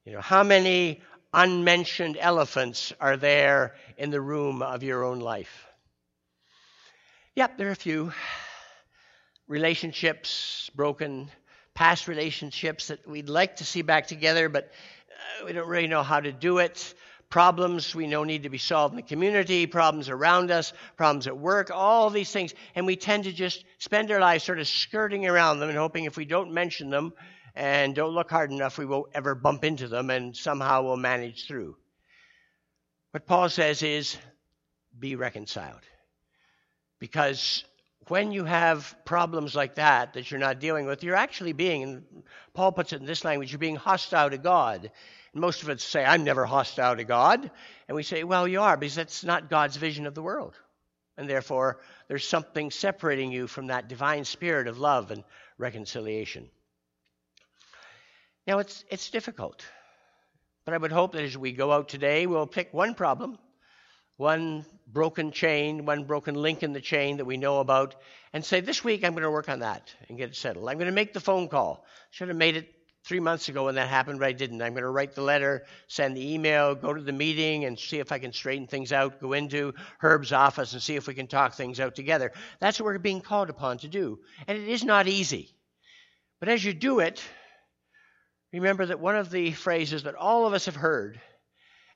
You 0.04 0.12
know, 0.14 0.20
how 0.20 0.42
many 0.42 1.02
unmentioned 1.34 2.16
elephants 2.18 2.92
are 3.00 3.16
there 3.18 3.74
in 3.98 4.10
the 4.10 4.20
room 4.20 4.62
of 4.62 4.82
your 4.82 5.04
own 5.04 5.20
life? 5.20 5.66
Yep, 7.36 7.58
there 7.58 7.68
are 7.68 7.72
a 7.72 7.76
few. 7.76 8.12
Relationships 9.46 10.70
broken, 10.74 11.30
past 11.74 12.08
relationships 12.08 12.88
that 12.88 13.06
we'd 13.06 13.28
like 13.28 13.56
to 13.56 13.64
see 13.64 13.82
back 13.82 14.06
together, 14.06 14.48
but 14.48 14.64
uh, 14.64 15.46
we 15.46 15.52
don't 15.52 15.68
really 15.68 15.86
know 15.86 16.02
how 16.02 16.20
to 16.20 16.32
do 16.32 16.58
it 16.58 16.94
problems 17.30 17.94
we 17.94 18.06
know 18.06 18.24
need 18.24 18.44
to 18.44 18.48
be 18.48 18.58
solved 18.58 18.92
in 18.92 18.96
the 18.96 19.02
community, 19.02 19.66
problems 19.66 20.08
around 20.08 20.50
us, 20.50 20.72
problems 20.96 21.26
at 21.26 21.36
work, 21.36 21.70
all 21.72 22.08
these 22.10 22.30
things. 22.32 22.54
And 22.74 22.86
we 22.86 22.96
tend 22.96 23.24
to 23.24 23.32
just 23.32 23.64
spend 23.78 24.10
our 24.10 24.20
lives 24.20 24.44
sort 24.44 24.58
of 24.58 24.68
skirting 24.68 25.26
around 25.26 25.60
them 25.60 25.68
and 25.68 25.78
hoping 25.78 26.04
if 26.04 26.16
we 26.16 26.24
don't 26.24 26.52
mention 26.52 26.90
them 26.90 27.12
and 27.54 27.94
don't 27.94 28.14
look 28.14 28.30
hard 28.30 28.50
enough, 28.50 28.78
we 28.78 28.86
won't 28.86 29.10
ever 29.14 29.34
bump 29.34 29.64
into 29.64 29.88
them 29.88 30.10
and 30.10 30.36
somehow 30.36 30.82
we'll 30.82 30.96
manage 30.96 31.46
through. 31.46 31.76
What 33.10 33.26
Paul 33.26 33.48
says 33.48 33.82
is 33.82 34.16
be 34.98 35.16
reconciled. 35.16 35.80
Because 36.98 37.64
when 38.08 38.32
you 38.32 38.44
have 38.44 38.96
problems 39.04 39.54
like 39.54 39.74
that 39.76 40.14
that 40.14 40.30
you're 40.30 40.40
not 40.40 40.60
dealing 40.60 40.86
with, 40.86 41.02
you're 41.02 41.14
actually 41.14 41.52
being, 41.52 42.04
Paul 42.54 42.72
puts 42.72 42.92
it 42.92 43.00
in 43.00 43.06
this 43.06 43.24
language, 43.24 43.52
you're 43.52 43.58
being 43.58 43.76
hostile 43.76 44.30
to 44.30 44.38
God. 44.38 44.90
Most 45.34 45.62
of 45.62 45.68
us 45.68 45.82
say, 45.82 46.04
I'm 46.04 46.24
never 46.24 46.44
hostile 46.44 46.96
to 46.96 47.04
God. 47.04 47.50
And 47.86 47.94
we 47.94 48.02
say, 48.02 48.24
well, 48.24 48.48
you 48.48 48.60
are, 48.60 48.76
because 48.76 48.94
that's 48.94 49.24
not 49.24 49.50
God's 49.50 49.76
vision 49.76 50.06
of 50.06 50.14
the 50.14 50.22
world. 50.22 50.54
And 51.16 51.28
therefore, 51.28 51.80
there's 52.06 52.26
something 52.26 52.70
separating 52.70 53.32
you 53.32 53.46
from 53.46 53.66
that 53.66 53.88
divine 53.88 54.24
spirit 54.24 54.68
of 54.68 54.78
love 54.78 55.10
and 55.10 55.24
reconciliation. 55.58 56.48
Now, 58.46 58.60
it's, 58.60 58.84
it's 58.88 59.10
difficult. 59.10 59.64
But 60.64 60.74
I 60.74 60.78
would 60.78 60.92
hope 60.92 61.12
that 61.12 61.24
as 61.24 61.36
we 61.36 61.52
go 61.52 61.72
out 61.72 61.88
today, 61.88 62.26
we'll 62.26 62.46
pick 62.46 62.72
one 62.72 62.94
problem, 62.94 63.38
one 64.16 64.64
broken 64.86 65.32
chain, 65.32 65.84
one 65.86 66.04
broken 66.04 66.34
link 66.34 66.62
in 66.62 66.72
the 66.72 66.80
chain 66.80 67.18
that 67.18 67.24
we 67.24 67.36
know 67.36 67.60
about, 67.60 67.96
and 68.32 68.44
say, 68.44 68.60
This 68.60 68.84
week 68.84 69.04
I'm 69.04 69.12
going 69.12 69.22
to 69.22 69.30
work 69.30 69.48
on 69.48 69.60
that 69.60 69.94
and 70.08 70.16
get 70.18 70.30
it 70.30 70.36
settled. 70.36 70.68
I'm 70.68 70.76
going 70.76 70.86
to 70.86 70.92
make 70.92 71.12
the 71.12 71.20
phone 71.20 71.48
call. 71.48 71.84
Should 72.10 72.28
have 72.28 72.36
made 72.36 72.56
it 72.56 72.72
three 73.08 73.20
months 73.20 73.48
ago 73.48 73.64
when 73.64 73.76
that 73.76 73.88
happened, 73.88 74.18
but 74.18 74.28
I 74.28 74.32
didn't. 74.32 74.60
I'm 74.60 74.74
going 74.74 74.82
to 74.82 74.90
write 74.90 75.14
the 75.14 75.22
letter, 75.22 75.64
send 75.86 76.14
the 76.14 76.34
email, 76.34 76.74
go 76.74 76.92
to 76.92 77.00
the 77.00 77.10
meeting, 77.10 77.64
and 77.64 77.78
see 77.78 78.00
if 78.00 78.12
I 78.12 78.18
can 78.18 78.34
straighten 78.34 78.66
things 78.66 78.92
out, 78.92 79.18
go 79.18 79.32
into 79.32 79.72
Herb's 79.98 80.30
office 80.30 80.74
and 80.74 80.82
see 80.82 80.94
if 80.94 81.06
we 81.08 81.14
can 81.14 81.26
talk 81.26 81.54
things 81.54 81.80
out 81.80 81.94
together. 81.94 82.32
That's 82.60 82.78
what 82.78 82.84
we're 82.84 82.98
being 82.98 83.22
called 83.22 83.48
upon 83.48 83.78
to 83.78 83.88
do. 83.88 84.18
And 84.46 84.58
it 84.58 84.68
is 84.68 84.84
not 84.84 85.08
easy. 85.08 85.48
But 86.38 86.50
as 86.50 86.62
you 86.62 86.74
do 86.74 87.00
it, 87.00 87.22
remember 88.52 88.84
that 88.84 89.00
one 89.00 89.16
of 89.16 89.30
the 89.30 89.52
phrases 89.52 90.02
that 90.02 90.14
all 90.14 90.46
of 90.46 90.52
us 90.52 90.66
have 90.66 90.76
heard, 90.76 91.18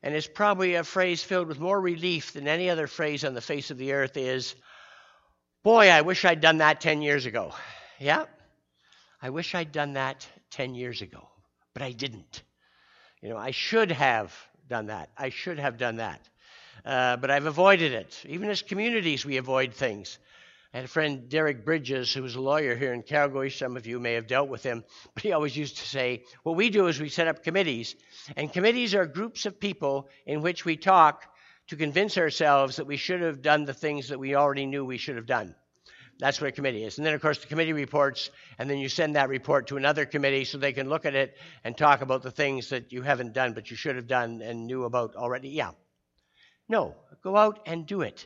and 0.03 0.15
is 0.15 0.27
probably 0.27 0.77
a 0.77 0.83
phrase 0.83 1.23
filled 1.23 1.47
with 1.47 1.61
more 1.61 1.79
relief 1.79 2.33
than 2.33 2.49
any 2.49 2.71
other 2.71 2.87
phrase 2.87 3.23
on 3.23 3.35
the 3.35 3.43
face 3.43 3.71
of 3.71 3.77
the 3.77 3.93
earth, 3.93 4.17
is, 4.17 4.55
Boy, 5.63 5.91
I 5.91 6.01
wish 6.01 6.25
I'd 6.25 6.41
done 6.41 6.59
that 6.59 6.81
10 6.81 7.03
years 7.03 7.27
ago. 7.27 7.53
Yeah? 8.01 8.25
I 9.21 9.29
wish 9.29 9.55
I'd 9.55 9.71
done 9.73 9.93
that 9.93 10.27
10 10.53 10.75
years 10.75 11.03
ago, 11.03 11.29
but 11.75 11.83
I 11.83 11.93
didn't. 11.93 12.43
You 13.21 13.31
know, 13.31 13.37
I 13.37 13.51
should 13.51 13.91
have 13.91 14.35
done 14.69 14.87
that. 14.87 15.11
I 15.17 15.31
should 15.31 15.59
have 15.59 15.77
done 15.79 15.97
that. 15.97 16.29
Uh, 16.85 17.17
but 17.17 17.31
I've 17.31 17.47
avoided 17.47 17.93
it. 17.93 18.23
Even 18.29 18.51
as 18.51 18.63
communities, 18.63 19.25
we 19.25 19.37
avoid 19.37 19.73
things. 19.73 20.19
I 20.75 20.79
had 20.79 20.85
a 20.87 20.89
friend, 20.89 21.29
Derek 21.29 21.65
Bridges, 21.65 22.13
who 22.13 22.23
was 22.23 22.35
a 22.35 22.41
lawyer 22.41 22.75
here 22.75 22.95
in 22.95 23.03
Calgary. 23.03 23.51
Some 23.51 23.77
of 23.77 23.87
you 23.87 24.01
may 24.01 24.15
have 24.15 24.27
dealt 24.27 24.49
with 24.49 24.63
him, 24.63 24.85
but 25.13 25.23
he 25.23 25.33
always 25.33 25.57
used 25.57 25.77
to 25.77 25.87
say, 25.87 26.25
What 26.45 26.57
we 26.57 26.71
do 26.71 26.87
is 26.87 26.99
we 26.99 27.11
set 27.11 27.29
up 27.29 27.45
committees, 27.45 27.95
and 28.37 28.53
committees 28.53 28.95
are 28.95 29.05
groups 29.05 29.45
of 29.45 29.61
people 29.61 30.09
in 30.27 30.41
which 30.41 30.65
we 30.65 30.77
talk 30.77 31.27
to 31.69 31.77
convince 31.77 32.17
ourselves 32.17 32.77
that 32.77 32.87
we 32.87 32.97
should 32.97 33.21
have 33.21 33.43
done 33.43 33.65
the 33.65 33.75
things 33.75 34.09
that 34.09 34.19
we 34.19 34.35
already 34.35 34.67
knew 34.67 34.85
we 34.85 34.99
should 34.99 35.17
have 35.17 35.27
done. 35.27 35.55
That's 36.23 36.41
what 36.41 36.47
a 36.47 36.53
committee 36.53 36.85
is. 36.85 36.99
And 36.99 37.05
then, 37.05 37.15
of 37.15 37.21
course, 37.21 37.39
the 37.39 37.49
committee 37.49 37.73
reports, 37.73 38.31
and 38.57 38.71
then 38.71 38.79
you 38.79 38.89
send 38.89 39.17
that 39.17 39.29
report 39.29 39.67
to 39.67 39.77
another 39.77 40.07
committee 40.07 40.45
so 40.45 40.57
they 40.57 40.73
can 40.73 40.89
look 40.89 41.05
at 41.05 41.17
it 41.17 41.37
and 41.65 41.77
talk 41.77 42.01
about 42.01 42.23
the 42.23 42.31
things 42.31 42.69
that 42.69 42.93
you 42.93 43.03
haven't 43.03 43.33
done 43.33 43.55
but 43.55 43.73
you 43.73 43.77
should 43.77 43.97
have 43.97 44.07
done 44.07 44.41
and 44.41 44.69
knew 44.69 44.85
about 44.85 45.17
already. 45.17 45.49
Yeah. 45.49 45.73
No, 46.69 46.95
go 47.25 47.37
out 47.37 47.59
and 47.67 47.89
do 47.89 48.03
it. 48.03 48.25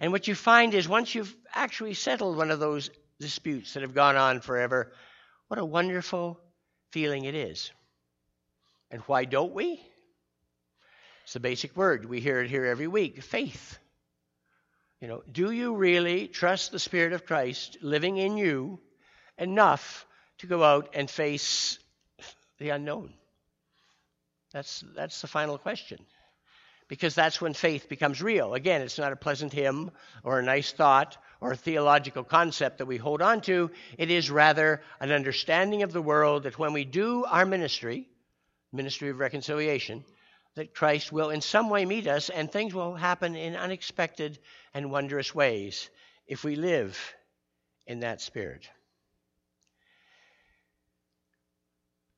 And 0.00 0.10
what 0.10 0.26
you 0.26 0.34
find 0.34 0.74
is 0.74 0.88
once 0.88 1.14
you've 1.14 1.32
actually 1.54 1.94
settled 1.94 2.36
one 2.36 2.50
of 2.50 2.58
those 2.58 2.90
disputes 3.20 3.74
that 3.74 3.84
have 3.84 3.94
gone 3.94 4.16
on 4.16 4.40
forever, 4.40 4.92
what 5.46 5.60
a 5.60 5.64
wonderful 5.64 6.40
feeling 6.90 7.24
it 7.24 7.36
is. 7.36 7.70
And 8.90 9.00
why 9.02 9.26
don't 9.26 9.54
we? 9.54 9.80
It's 11.22 11.34
the 11.34 11.40
basic 11.40 11.76
word. 11.76 12.04
We 12.04 12.18
hear 12.18 12.40
it 12.40 12.50
here 12.50 12.66
every 12.66 12.88
week 12.88 13.22
faith. 13.22 13.78
You 15.00 15.08
know, 15.08 15.22
do 15.30 15.50
you 15.50 15.74
really 15.74 16.26
trust 16.26 16.72
the 16.72 16.78
Spirit 16.78 17.12
of 17.12 17.24
Christ 17.24 17.78
living 17.82 18.16
in 18.16 18.36
you 18.36 18.80
enough 19.36 20.06
to 20.38 20.46
go 20.46 20.64
out 20.64 20.90
and 20.94 21.08
face 21.08 21.78
the 22.58 22.70
unknown? 22.70 23.14
That's, 24.52 24.82
that's 24.96 25.20
the 25.20 25.28
final 25.28 25.58
question 25.58 26.04
because 26.88 27.14
that's 27.14 27.40
when 27.40 27.52
faith 27.52 27.88
becomes 27.88 28.22
real. 28.22 28.54
Again, 28.54 28.80
it's 28.80 28.98
not 28.98 29.12
a 29.12 29.16
pleasant 29.16 29.52
hymn 29.52 29.90
or 30.24 30.38
a 30.38 30.42
nice 30.42 30.72
thought 30.72 31.18
or 31.40 31.52
a 31.52 31.56
theological 31.56 32.24
concept 32.24 32.78
that 32.78 32.86
we 32.86 32.96
hold 32.96 33.22
on 33.22 33.42
to. 33.42 33.70
It 33.98 34.10
is 34.10 34.30
rather 34.30 34.82
an 34.98 35.12
understanding 35.12 35.82
of 35.82 35.92
the 35.92 36.02
world 36.02 36.44
that 36.44 36.58
when 36.58 36.72
we 36.72 36.84
do 36.84 37.24
our 37.26 37.44
ministry, 37.44 38.08
ministry 38.72 39.10
of 39.10 39.18
reconciliation, 39.18 40.04
that 40.54 40.74
Christ 40.74 41.12
will 41.12 41.30
in 41.30 41.40
some 41.40 41.70
way 41.70 41.84
meet 41.84 42.06
us 42.06 42.30
and 42.30 42.50
things 42.50 42.74
will 42.74 42.94
happen 42.94 43.36
in 43.36 43.56
unexpected 43.56 44.38
and 44.74 44.90
wondrous 44.90 45.34
ways 45.34 45.88
if 46.26 46.44
we 46.44 46.56
live 46.56 46.98
in 47.86 48.00
that 48.00 48.20
spirit. 48.20 48.68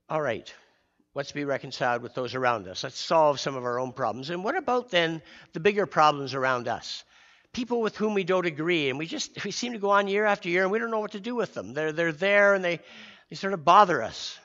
All 0.09 0.21
right. 0.21 0.53
Let's 1.15 1.33
be 1.33 1.45
reconciled 1.45 2.03
with 2.03 2.15
those 2.15 2.35
around 2.35 2.69
us. 2.69 2.85
Let's 2.85 2.99
solve 2.99 3.41
some 3.41 3.57
of 3.57 3.65
our 3.65 3.81
own 3.81 3.93
problems. 3.93 4.31
And 4.31 4.45
what 4.45 4.57
about 4.57 4.91
then 4.91 5.23
the 5.53 5.61
bigger 5.61 5.87
problems 5.87 6.35
around 6.35 6.69
us? 6.69 7.05
People 7.53 7.81
with 7.81 7.97
whom 7.97 8.15
we 8.15 8.23
don't 8.23 8.47
agree, 8.47 8.91
and 8.91 8.99
we 8.99 9.07
just 9.07 9.45
we 9.45 9.51
seem 9.51 9.73
to 9.73 9.79
go 9.81 9.91
on 9.91 10.07
year 10.07 10.25
after 10.25 10.49
year, 10.49 10.63
and 10.63 10.71
we 10.71 10.79
don't 10.79 10.93
know 10.93 11.01
what 11.01 11.13
to 11.13 11.21
do 11.21 11.35
with 11.35 11.53
them. 11.53 11.75
They're 11.75 11.91
they're 11.91 12.13
there, 12.13 12.55
and 12.55 12.65
they 12.65 12.79
they 13.29 13.35
sort 13.35 13.55
of 13.55 13.65
bother 13.65 14.01
us. 14.01 14.39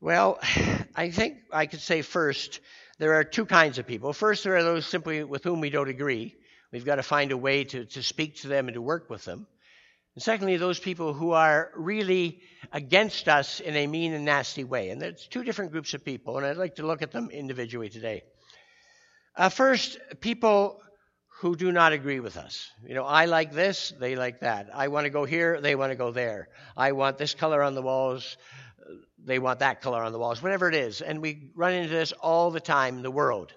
Well, 0.00 0.38
I 0.96 1.10
think 1.10 1.38
I 1.52 1.66
could 1.66 1.80
say 1.80 2.02
first 2.02 2.60
there 2.98 3.14
are 3.14 3.24
two 3.24 3.46
kinds 3.46 3.78
of 3.78 3.86
people. 3.86 4.12
First, 4.12 4.44
there 4.44 4.56
are 4.56 4.62
those 4.62 4.86
simply 4.86 5.24
with 5.24 5.44
whom 5.44 5.60
we 5.60 5.70
don't 5.70 5.88
agree. 5.88 6.36
We've 6.72 6.84
got 6.84 6.96
to 6.96 7.02
find 7.02 7.32
a 7.32 7.36
way 7.36 7.64
to, 7.64 7.84
to 7.86 8.02
speak 8.02 8.36
to 8.40 8.48
them 8.48 8.68
and 8.68 8.74
to 8.74 8.82
work 8.82 9.10
with 9.10 9.24
them. 9.24 9.46
And 10.14 10.22
secondly, 10.22 10.56
those 10.56 10.78
people 10.78 11.14
who 11.14 11.32
are 11.32 11.70
really 11.76 12.40
against 12.72 13.28
us 13.28 13.60
in 13.60 13.74
a 13.76 13.86
mean 13.86 14.12
and 14.12 14.24
nasty 14.24 14.64
way. 14.64 14.90
And 14.90 15.00
there's 15.00 15.26
two 15.26 15.44
different 15.44 15.72
groups 15.72 15.94
of 15.94 16.04
people, 16.04 16.36
and 16.36 16.46
I'd 16.46 16.56
like 16.56 16.76
to 16.76 16.86
look 16.86 17.02
at 17.02 17.12
them 17.12 17.30
individually 17.30 17.88
today. 17.88 18.22
Uh, 19.36 19.48
first, 19.48 19.98
people 20.20 20.80
who 21.40 21.56
do 21.56 21.72
not 21.72 21.92
agree 21.92 22.20
with 22.20 22.36
us. 22.36 22.68
You 22.86 22.94
know, 22.94 23.04
I 23.04 23.24
like 23.24 23.52
this, 23.52 23.94
they 23.98 24.14
like 24.14 24.40
that. 24.40 24.68
I 24.74 24.88
want 24.88 25.04
to 25.06 25.10
go 25.10 25.24
here, 25.24 25.60
they 25.60 25.74
want 25.74 25.90
to 25.90 25.96
go 25.96 26.10
there. 26.10 26.48
I 26.76 26.92
want 26.92 27.16
this 27.16 27.34
color 27.34 27.62
on 27.62 27.74
the 27.74 27.80
walls, 27.80 28.36
they 29.18 29.38
want 29.38 29.60
that 29.60 29.80
color 29.80 30.02
on 30.02 30.12
the 30.12 30.18
walls, 30.18 30.42
whatever 30.42 30.68
it 30.68 30.74
is. 30.74 31.00
And 31.00 31.20
we 31.20 31.50
run 31.54 31.72
into 31.72 31.90
this 31.90 32.12
all 32.12 32.50
the 32.50 32.60
time 32.60 32.96
in 32.96 33.02
the 33.02 33.10
world. 33.10 33.52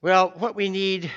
Well, 0.00 0.32
what 0.36 0.54
we 0.54 0.68
need, 0.68 1.10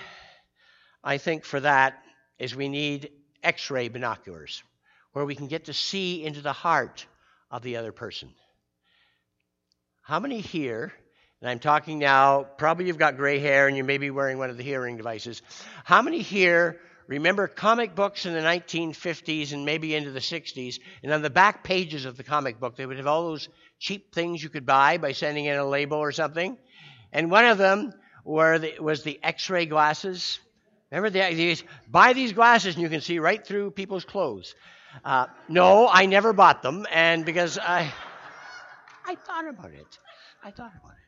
I 1.03 1.17
think, 1.17 1.45
for 1.45 1.59
that 1.59 2.01
is 2.37 2.55
we 2.55 2.69
need 2.69 3.09
x 3.43 3.69
ray 3.69 3.87
binoculars 3.87 4.63
where 5.13 5.25
we 5.25 5.35
can 5.35 5.47
get 5.47 5.65
to 5.65 5.73
see 5.73 6.23
into 6.23 6.41
the 6.41 6.53
heart 6.53 7.05
of 7.49 7.61
the 7.61 7.77
other 7.77 7.91
person. 7.91 8.29
How 10.01 10.19
many 10.19 10.41
here, 10.41 10.93
and 11.41 11.49
I'm 11.49 11.59
talking 11.59 11.99
now, 11.99 12.43
probably 12.43 12.85
you've 12.85 12.97
got 12.97 13.17
gray 13.17 13.39
hair 13.39 13.67
and 13.67 13.77
you 13.77 13.83
may 13.83 13.97
be 13.97 14.11
wearing 14.11 14.37
one 14.37 14.49
of 14.49 14.57
the 14.57 14.63
hearing 14.63 14.97
devices. 14.97 15.41
How 15.83 16.01
many 16.01 16.21
here 16.21 16.79
remember 17.07 17.47
comic 17.47 17.95
books 17.95 18.25
in 18.25 18.33
the 18.33 18.39
1950s 18.39 19.53
and 19.53 19.65
maybe 19.65 19.95
into 19.95 20.11
the 20.11 20.19
60s? 20.19 20.79
And 21.03 21.13
on 21.13 21.21
the 21.21 21.29
back 21.29 21.63
pages 21.63 22.05
of 22.05 22.17
the 22.17 22.23
comic 22.23 22.59
book, 22.59 22.75
they 22.75 22.85
would 22.85 22.97
have 22.97 23.07
all 23.07 23.27
those 23.27 23.49
cheap 23.79 24.13
things 24.13 24.41
you 24.41 24.49
could 24.49 24.65
buy 24.65 24.97
by 24.97 25.11
sending 25.11 25.45
in 25.45 25.57
a 25.57 25.65
label 25.65 25.97
or 25.97 26.11
something. 26.11 26.57
And 27.11 27.31
one 27.31 27.45
of 27.45 27.57
them 27.57 27.93
the, 28.25 28.73
was 28.79 29.03
the 29.03 29.19
x 29.23 29.49
ray 29.49 29.65
glasses. 29.65 30.39
Remember, 30.91 31.09
the, 31.09 31.35
these, 31.35 31.63
buy 31.89 32.13
these 32.13 32.33
glasses 32.33 32.75
and 32.75 32.83
you 32.83 32.89
can 32.89 33.01
see 33.01 33.19
right 33.19 33.45
through 33.45 33.71
people's 33.71 34.05
clothes. 34.05 34.55
Uh, 35.03 35.27
no, 35.49 35.89
I 35.91 36.05
never 36.05 36.31
bought 36.31 36.61
them, 36.61 36.85
and 36.91 37.25
because 37.25 37.57
I, 37.57 37.91
I 39.05 39.15
thought 39.15 39.47
about 39.47 39.71
it, 39.71 39.97
I 40.43 40.51
thought 40.51 40.71
about 40.79 40.93
it, 40.93 41.04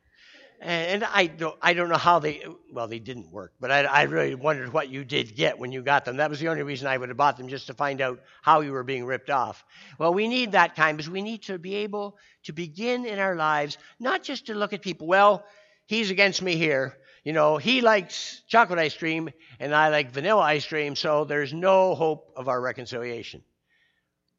and, 0.59 1.03
I 1.03 1.27
don't, 1.27 1.55
I 1.61 1.73
don't 1.73 1.89
know 1.89 1.97
how 1.97 2.19
they, 2.19 2.43
well, 2.71 2.87
they 2.87 2.99
didn't 2.99 3.31
work, 3.31 3.53
but 3.59 3.71
I, 3.71 3.83
I 3.83 4.01
really 4.03 4.35
wondered 4.35 4.73
what 4.73 4.89
you 4.89 5.03
did 5.03 5.35
get 5.35 5.59
when 5.59 5.71
you 5.71 5.83
got 5.83 6.05
them. 6.05 6.17
That 6.17 6.29
was 6.29 6.39
the 6.39 6.47
only 6.47 6.63
reason 6.63 6.87
I 6.87 6.97
would 6.97 7.09
have 7.09 7.17
bought 7.17 7.37
them, 7.37 7.47
just 7.47 7.67
to 7.67 7.73
find 7.73 8.01
out 8.01 8.19
how 8.41 8.61
you 8.61 8.71
were 8.71 8.83
being 8.83 9.05
ripped 9.05 9.29
off. 9.29 9.63
Well, 9.99 10.13
we 10.13 10.27
need 10.27 10.53
that 10.53 10.75
kind 10.75 10.97
because 10.97 11.09
we 11.09 11.21
need 11.21 11.43
to 11.43 11.59
be 11.59 11.75
able 11.75 12.17
to 12.43 12.53
begin 12.53 13.05
in 13.05 13.19
our 13.19 13.35
lives 13.35 13.77
not 13.99 14.23
just 14.23 14.47
to 14.47 14.55
look 14.55 14.73
at 14.73 14.81
people. 14.81 15.07
Well, 15.07 15.45
he's 15.85 16.09
against 16.09 16.41
me 16.41 16.55
here. 16.55 16.97
You 17.23 17.33
know, 17.33 17.57
he 17.57 17.81
likes 17.81 18.41
chocolate 18.47 18.79
ice 18.79 18.95
cream 18.95 19.29
and 19.59 19.75
I 19.75 19.89
like 19.89 20.11
vanilla 20.11 20.41
ice 20.41 20.65
cream, 20.65 20.95
so 20.95 21.25
there's 21.25 21.53
no 21.53 21.93
hope 21.93 22.31
of 22.35 22.47
our 22.47 22.59
reconciliation. 22.59 23.43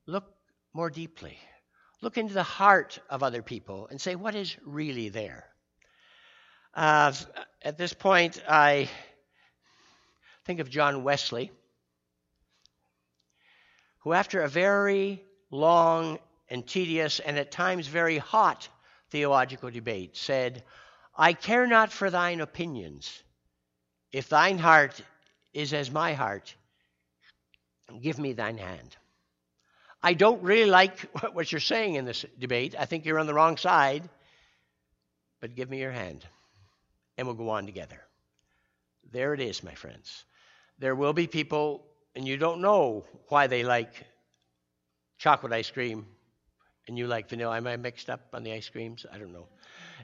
Look 0.06 0.24
more 0.72 0.90
deeply. 0.90 1.38
Look 2.00 2.16
into 2.16 2.34
the 2.34 2.42
heart 2.42 2.98
of 3.10 3.22
other 3.22 3.42
people 3.42 3.88
and 3.90 4.00
say, 4.00 4.14
what 4.14 4.34
is 4.34 4.56
really 4.64 5.10
there? 5.10 5.44
Uh, 6.74 7.12
at 7.62 7.76
this 7.76 7.92
point, 7.92 8.42
I 8.48 8.88
think 10.44 10.60
of 10.60 10.70
John 10.70 11.04
Wesley, 11.04 11.50
who, 14.00 14.12
after 14.12 14.42
a 14.42 14.48
very 14.48 15.22
long 15.50 16.18
and 16.48 16.66
tedious 16.66 17.20
and 17.20 17.38
at 17.38 17.50
times 17.50 17.86
very 17.86 18.18
hot 18.18 18.68
theological 19.10 19.70
debate, 19.70 20.16
said, 20.16 20.62
I 21.16 21.32
care 21.32 21.66
not 21.66 21.92
for 21.92 22.10
thine 22.10 22.40
opinions. 22.40 23.22
If 24.12 24.28
thine 24.28 24.58
heart 24.58 25.00
is 25.52 25.72
as 25.72 25.90
my 25.90 26.14
heart, 26.14 26.54
give 28.00 28.18
me 28.18 28.32
thine 28.32 28.58
hand. 28.58 28.96
I 30.02 30.14
don't 30.14 30.42
really 30.42 30.70
like 30.70 31.00
what 31.32 31.50
you're 31.50 31.60
saying 31.60 31.94
in 31.94 32.04
this 32.04 32.24
debate. 32.38 32.74
I 32.78 32.84
think 32.84 33.04
you're 33.04 33.18
on 33.18 33.26
the 33.26 33.34
wrong 33.34 33.56
side. 33.56 34.08
But 35.40 35.54
give 35.54 35.70
me 35.70 35.78
your 35.78 35.92
hand, 35.92 36.24
and 37.18 37.26
we'll 37.26 37.36
go 37.36 37.50
on 37.50 37.66
together. 37.66 38.00
There 39.12 39.34
it 39.34 39.40
is, 39.40 39.62
my 39.62 39.74
friends. 39.74 40.24
There 40.78 40.94
will 40.94 41.12
be 41.12 41.26
people, 41.26 41.84
and 42.14 42.26
you 42.26 42.36
don't 42.36 42.62
know 42.62 43.04
why 43.28 43.48
they 43.48 43.64
like 43.64 43.92
chocolate 45.18 45.52
ice 45.52 45.70
cream 45.70 46.06
and 46.86 46.96
you 46.96 47.06
like 47.06 47.28
vanilla. 47.28 47.56
Am 47.56 47.66
I 47.66 47.76
mixed 47.76 48.08
up 48.08 48.20
on 48.32 48.44
the 48.44 48.52
ice 48.52 48.68
creams? 48.68 49.04
I 49.12 49.18
don't 49.18 49.32
know. 49.32 49.48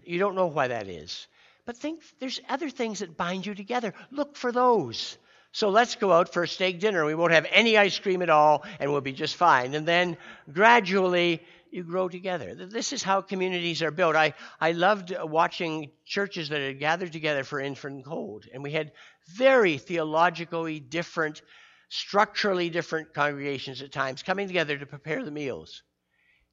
You 0.04 0.18
don't 0.18 0.34
know 0.34 0.48
why 0.48 0.68
that 0.68 0.88
is. 0.88 1.28
But 1.64 1.76
think 1.78 2.02
there's 2.18 2.40
other 2.48 2.68
things 2.68 2.98
that 2.98 3.16
bind 3.16 3.46
you 3.46 3.54
together. 3.54 3.94
Look 4.10 4.36
for 4.36 4.52
those. 4.52 5.16
So 5.52 5.68
let's 5.70 5.94
go 5.94 6.12
out 6.12 6.32
for 6.32 6.42
a 6.42 6.48
steak 6.48 6.80
dinner. 6.80 7.04
We 7.04 7.14
won't 7.14 7.32
have 7.32 7.46
any 7.50 7.78
ice 7.78 7.98
cream 7.98 8.22
at 8.22 8.28
all, 8.28 8.64
and 8.80 8.90
we'll 8.90 9.00
be 9.00 9.12
just 9.12 9.36
fine. 9.36 9.74
And 9.74 9.86
then 9.86 10.16
gradually 10.52 11.42
you 11.74 11.82
grow 11.82 12.08
together. 12.08 12.54
This 12.54 12.92
is 12.92 13.02
how 13.02 13.20
communities 13.20 13.82
are 13.82 13.90
built. 13.90 14.14
I, 14.14 14.34
I 14.60 14.72
loved 14.72 15.12
watching 15.22 15.90
churches 16.06 16.50
that 16.50 16.60
had 16.60 16.78
gathered 16.78 17.12
together 17.12 17.42
for 17.42 17.58
infant 17.58 18.04
cold, 18.04 18.44
and 18.52 18.62
we 18.62 18.70
had 18.70 18.92
very 19.34 19.76
theologically 19.78 20.78
different, 20.78 21.42
structurally 21.88 22.70
different 22.70 23.12
congregations 23.12 23.82
at 23.82 23.90
times 23.90 24.22
coming 24.22 24.46
together 24.46 24.78
to 24.78 24.86
prepare 24.86 25.24
the 25.24 25.32
meals. 25.32 25.82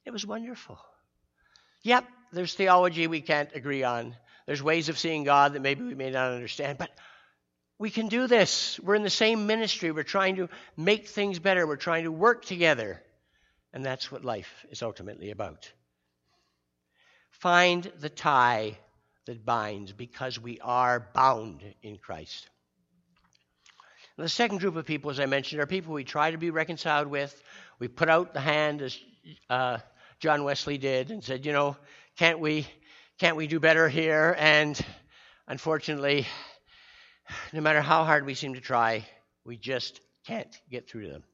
It 0.04 0.10
was 0.10 0.26
wonderful. 0.26 0.78
Yep, 1.84 2.04
there's 2.32 2.54
theology 2.54 3.06
we 3.06 3.20
can't 3.20 3.50
agree 3.54 3.84
on. 3.84 4.16
There's 4.46 4.62
ways 4.62 4.88
of 4.88 4.98
seeing 4.98 5.22
God 5.22 5.52
that 5.52 5.62
maybe 5.62 5.84
we 5.84 5.94
may 5.94 6.10
not 6.10 6.32
understand, 6.32 6.78
but 6.78 6.90
we 7.78 7.90
can 7.90 8.08
do 8.08 8.26
this. 8.26 8.80
We're 8.80 8.96
in 8.96 9.04
the 9.04 9.10
same 9.10 9.46
ministry. 9.46 9.92
We're 9.92 10.02
trying 10.02 10.36
to 10.36 10.48
make 10.76 11.06
things 11.06 11.38
better. 11.38 11.64
We're 11.64 11.76
trying 11.76 12.04
to 12.04 12.12
work 12.12 12.44
together. 12.44 13.02
And 13.72 13.84
that's 13.84 14.12
what 14.12 14.24
life 14.24 14.66
is 14.70 14.82
ultimately 14.82 15.30
about. 15.30 15.70
Find 17.30 17.90
the 17.98 18.10
tie 18.10 18.78
that 19.26 19.44
binds 19.44 19.92
because 19.92 20.38
we 20.38 20.60
are 20.60 21.08
bound 21.14 21.62
in 21.82 21.96
Christ. 21.96 22.48
The 24.18 24.28
second 24.28 24.58
group 24.58 24.76
of 24.76 24.84
people, 24.84 25.10
as 25.10 25.18
I 25.18 25.26
mentioned, 25.26 25.60
are 25.62 25.66
people 25.66 25.94
we 25.94 26.04
try 26.04 26.30
to 26.30 26.38
be 26.38 26.50
reconciled 26.50 27.08
with. 27.08 27.42
We 27.78 27.88
put 27.88 28.08
out 28.08 28.34
the 28.34 28.40
hand, 28.40 28.82
as 28.82 28.98
uh, 29.48 29.78
John 30.20 30.44
Wesley 30.44 30.78
did, 30.78 31.10
and 31.10 31.24
said, 31.24 31.46
you 31.46 31.52
know, 31.52 31.76
can't 32.18 32.38
we, 32.38 32.66
can't 33.18 33.36
we 33.36 33.46
do 33.46 33.58
better 33.58 33.88
here? 33.88 34.36
And 34.38 34.78
unfortunately, 35.48 36.26
no 37.52 37.62
matter 37.62 37.80
how 37.80 38.04
hard 38.04 38.26
we 38.26 38.34
seem 38.34 38.54
to 38.54 38.60
try, 38.60 39.06
we 39.44 39.56
just 39.56 40.00
can't 40.26 40.54
get 40.70 40.88
through 40.88 41.06
to 41.06 41.12
them. 41.12 41.24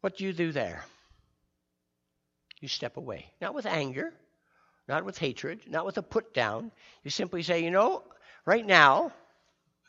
What 0.00 0.16
do 0.16 0.24
you 0.24 0.32
do 0.32 0.50
there? 0.50 0.82
You 2.60 2.68
step 2.68 2.96
away. 2.96 3.26
Not 3.40 3.54
with 3.54 3.66
anger, 3.66 4.12
not 4.88 5.04
with 5.04 5.18
hatred, 5.18 5.60
not 5.68 5.84
with 5.84 5.98
a 5.98 6.02
put 6.02 6.32
down. 6.32 6.70
You 7.04 7.10
simply 7.10 7.42
say, 7.42 7.62
you 7.62 7.70
know, 7.70 8.02
right 8.44 8.64
now 8.64 9.12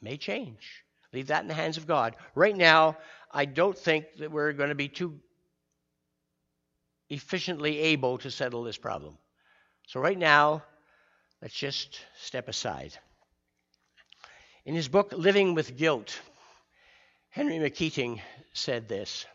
may 0.01 0.17
change. 0.17 0.83
Leave 1.13 1.27
that 1.27 1.41
in 1.41 1.47
the 1.47 1.53
hands 1.53 1.77
of 1.77 1.87
God. 1.87 2.15
Right 2.35 2.55
now, 2.55 2.97
I 3.31 3.45
don't 3.45 3.77
think 3.77 4.05
that 4.19 4.31
we're 4.31 4.53
going 4.53 4.69
to 4.69 4.75
be 4.75 4.89
too 4.89 5.19
efficiently 7.09 7.79
able 7.79 8.17
to 8.19 8.31
settle 8.31 8.63
this 8.63 8.77
problem. 8.77 9.17
So, 9.87 10.01
right 10.01 10.17
now, 10.17 10.63
let's 11.41 11.55
just 11.55 12.01
step 12.21 12.49
aside. 12.49 12.97
In 14.65 14.75
his 14.75 14.89
book, 14.89 15.13
Living 15.13 15.53
with 15.53 15.77
Guilt, 15.77 16.19
Henry 17.29 17.55
McKeating 17.55 18.19
said 18.51 18.89
this 18.89 19.25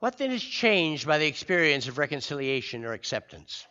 What 0.00 0.16
then 0.16 0.30
is 0.30 0.42
changed 0.42 1.06
by 1.06 1.18
the 1.18 1.26
experience 1.26 1.86
of 1.86 1.98
reconciliation 1.98 2.84
or 2.84 2.94
acceptance? 2.94 3.66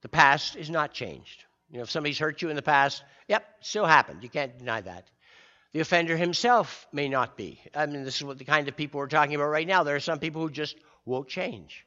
The 0.00 0.08
past 0.08 0.56
is 0.56 0.70
not 0.70 0.92
changed. 0.92 1.44
You 1.70 1.76
know, 1.76 1.82
if 1.82 1.90
somebody's 1.90 2.18
hurt 2.18 2.40
you 2.40 2.48
in 2.48 2.56
the 2.56 2.62
past, 2.62 3.02
yep, 3.28 3.44
still 3.60 3.84
happened. 3.84 4.22
You 4.22 4.30
can't 4.30 4.58
deny 4.58 4.80
that. 4.80 5.06
The 5.72 5.80
offender 5.80 6.16
himself 6.16 6.86
may 6.92 7.10
not 7.10 7.36
be. 7.36 7.60
I 7.74 7.84
mean, 7.84 8.04
this 8.04 8.16
is 8.16 8.24
what 8.24 8.38
the 8.38 8.44
kind 8.44 8.68
of 8.68 8.76
people 8.76 8.98
we're 8.98 9.08
talking 9.08 9.34
about 9.34 9.48
right 9.48 9.66
now. 9.66 9.82
There 9.82 9.96
are 9.96 10.00
some 10.00 10.18
people 10.18 10.40
who 10.40 10.50
just 10.50 10.76
won't 11.04 11.28
change. 11.28 11.84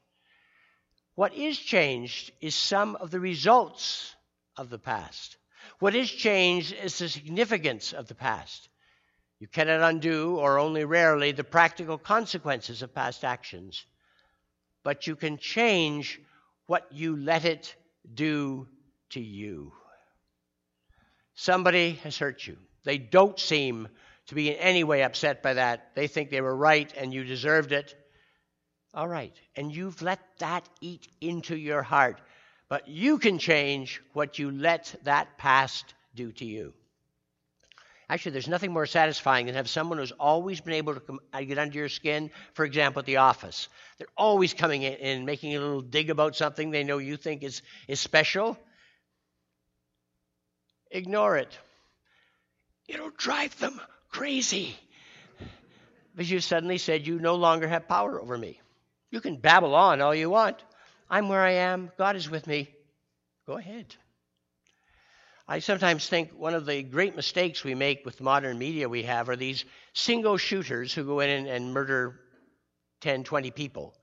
What 1.15 1.33
is 1.33 1.57
changed 1.57 2.31
is 2.41 2.53
some 2.53 2.95
of 2.95 3.09
the 3.09 3.19
results 3.19 4.15
of 4.55 4.69
the 4.69 4.77
past. 4.77 5.37
What 5.79 5.95
is 5.95 6.11
changed 6.11 6.73
is 6.73 6.99
the 6.99 7.09
significance 7.09 7.91
of 7.91 8.07
the 8.07 8.15
past. 8.15 8.69
You 9.41 9.47
cannot 9.47 9.81
undo, 9.81 10.35
or 10.35 10.59
only 10.59 10.85
rarely, 10.85 11.31
the 11.31 11.43
practical 11.43 11.97
consequences 11.97 12.83
of 12.83 12.93
past 12.93 13.25
actions, 13.25 13.83
but 14.83 15.07
you 15.07 15.15
can 15.15 15.39
change 15.39 16.21
what 16.67 16.87
you 16.91 17.17
let 17.17 17.43
it 17.45 17.75
do 18.13 18.67
to 19.09 19.19
you. 19.19 19.71
Somebody 21.33 21.93
has 22.03 22.19
hurt 22.19 22.45
you. 22.45 22.55
They 22.83 22.99
don't 22.99 23.39
seem 23.39 23.87
to 24.27 24.35
be 24.35 24.51
in 24.51 24.57
any 24.57 24.83
way 24.83 25.01
upset 25.01 25.41
by 25.41 25.55
that. 25.55 25.95
They 25.95 26.05
think 26.05 26.29
they 26.29 26.41
were 26.41 26.55
right 26.55 26.93
and 26.95 27.11
you 27.11 27.23
deserved 27.23 27.71
it. 27.71 27.95
All 28.93 29.07
right. 29.07 29.33
And 29.55 29.75
you've 29.75 30.03
let 30.03 30.19
that 30.37 30.69
eat 30.81 31.07
into 31.19 31.55
your 31.55 31.81
heart. 31.81 32.21
But 32.69 32.87
you 32.87 33.17
can 33.17 33.39
change 33.39 34.03
what 34.13 34.37
you 34.37 34.51
let 34.51 34.95
that 35.01 35.39
past 35.39 35.95
do 36.13 36.31
to 36.33 36.45
you. 36.45 36.75
Actually, 38.11 38.33
there's 38.33 38.49
nothing 38.49 38.73
more 38.73 38.85
satisfying 38.85 39.45
than 39.45 39.55
have 39.55 39.69
someone 39.69 39.97
who's 39.97 40.11
always 40.11 40.59
been 40.59 40.73
able 40.73 40.93
to 40.93 40.99
come, 40.99 41.21
uh, 41.31 41.41
get 41.43 41.57
under 41.57 41.77
your 41.77 41.87
skin, 41.87 42.29
for 42.53 42.65
example, 42.65 42.99
at 42.99 43.05
the 43.05 43.15
office. 43.15 43.69
They're 43.97 44.07
always 44.17 44.53
coming 44.53 44.81
in 44.81 44.95
and 44.95 45.25
making 45.25 45.55
a 45.55 45.61
little 45.61 45.79
dig 45.79 46.09
about 46.09 46.35
something 46.35 46.71
they 46.71 46.83
know 46.83 46.97
you 46.97 47.15
think 47.15 47.41
is, 47.41 47.61
is 47.87 48.01
special. 48.01 48.57
Ignore 50.91 51.37
it. 51.37 51.57
It'll 52.89 53.11
drive 53.11 53.57
them 53.59 53.79
crazy. 54.09 54.75
Because 56.13 56.29
you 56.29 56.41
suddenly 56.41 56.79
said 56.79 57.07
you 57.07 57.17
no 57.17 57.35
longer 57.35 57.69
have 57.69 57.87
power 57.87 58.21
over 58.21 58.37
me. 58.37 58.59
You 59.09 59.21
can 59.21 59.37
babble 59.37 59.73
on 59.73 60.01
all 60.01 60.13
you 60.13 60.29
want. 60.29 60.57
I'm 61.09 61.29
where 61.29 61.41
I 61.41 61.51
am. 61.51 61.93
God 61.97 62.17
is 62.17 62.29
with 62.29 62.45
me. 62.45 62.67
Go 63.47 63.53
ahead. 63.57 63.95
I 65.47 65.59
sometimes 65.59 66.07
think 66.07 66.31
one 66.31 66.53
of 66.53 66.65
the 66.65 66.83
great 66.83 67.15
mistakes 67.15 67.63
we 67.63 67.75
make 67.75 68.05
with 68.05 68.21
modern 68.21 68.57
media 68.57 68.87
we 68.87 69.03
have 69.03 69.29
are 69.29 69.35
these 69.35 69.65
single 69.93 70.37
shooters 70.37 70.93
who 70.93 71.03
go 71.03 71.19
in 71.19 71.29
and, 71.29 71.47
and 71.47 71.73
murder 71.73 72.19
10, 73.01 73.23
20 73.23 73.51
people 73.51 73.95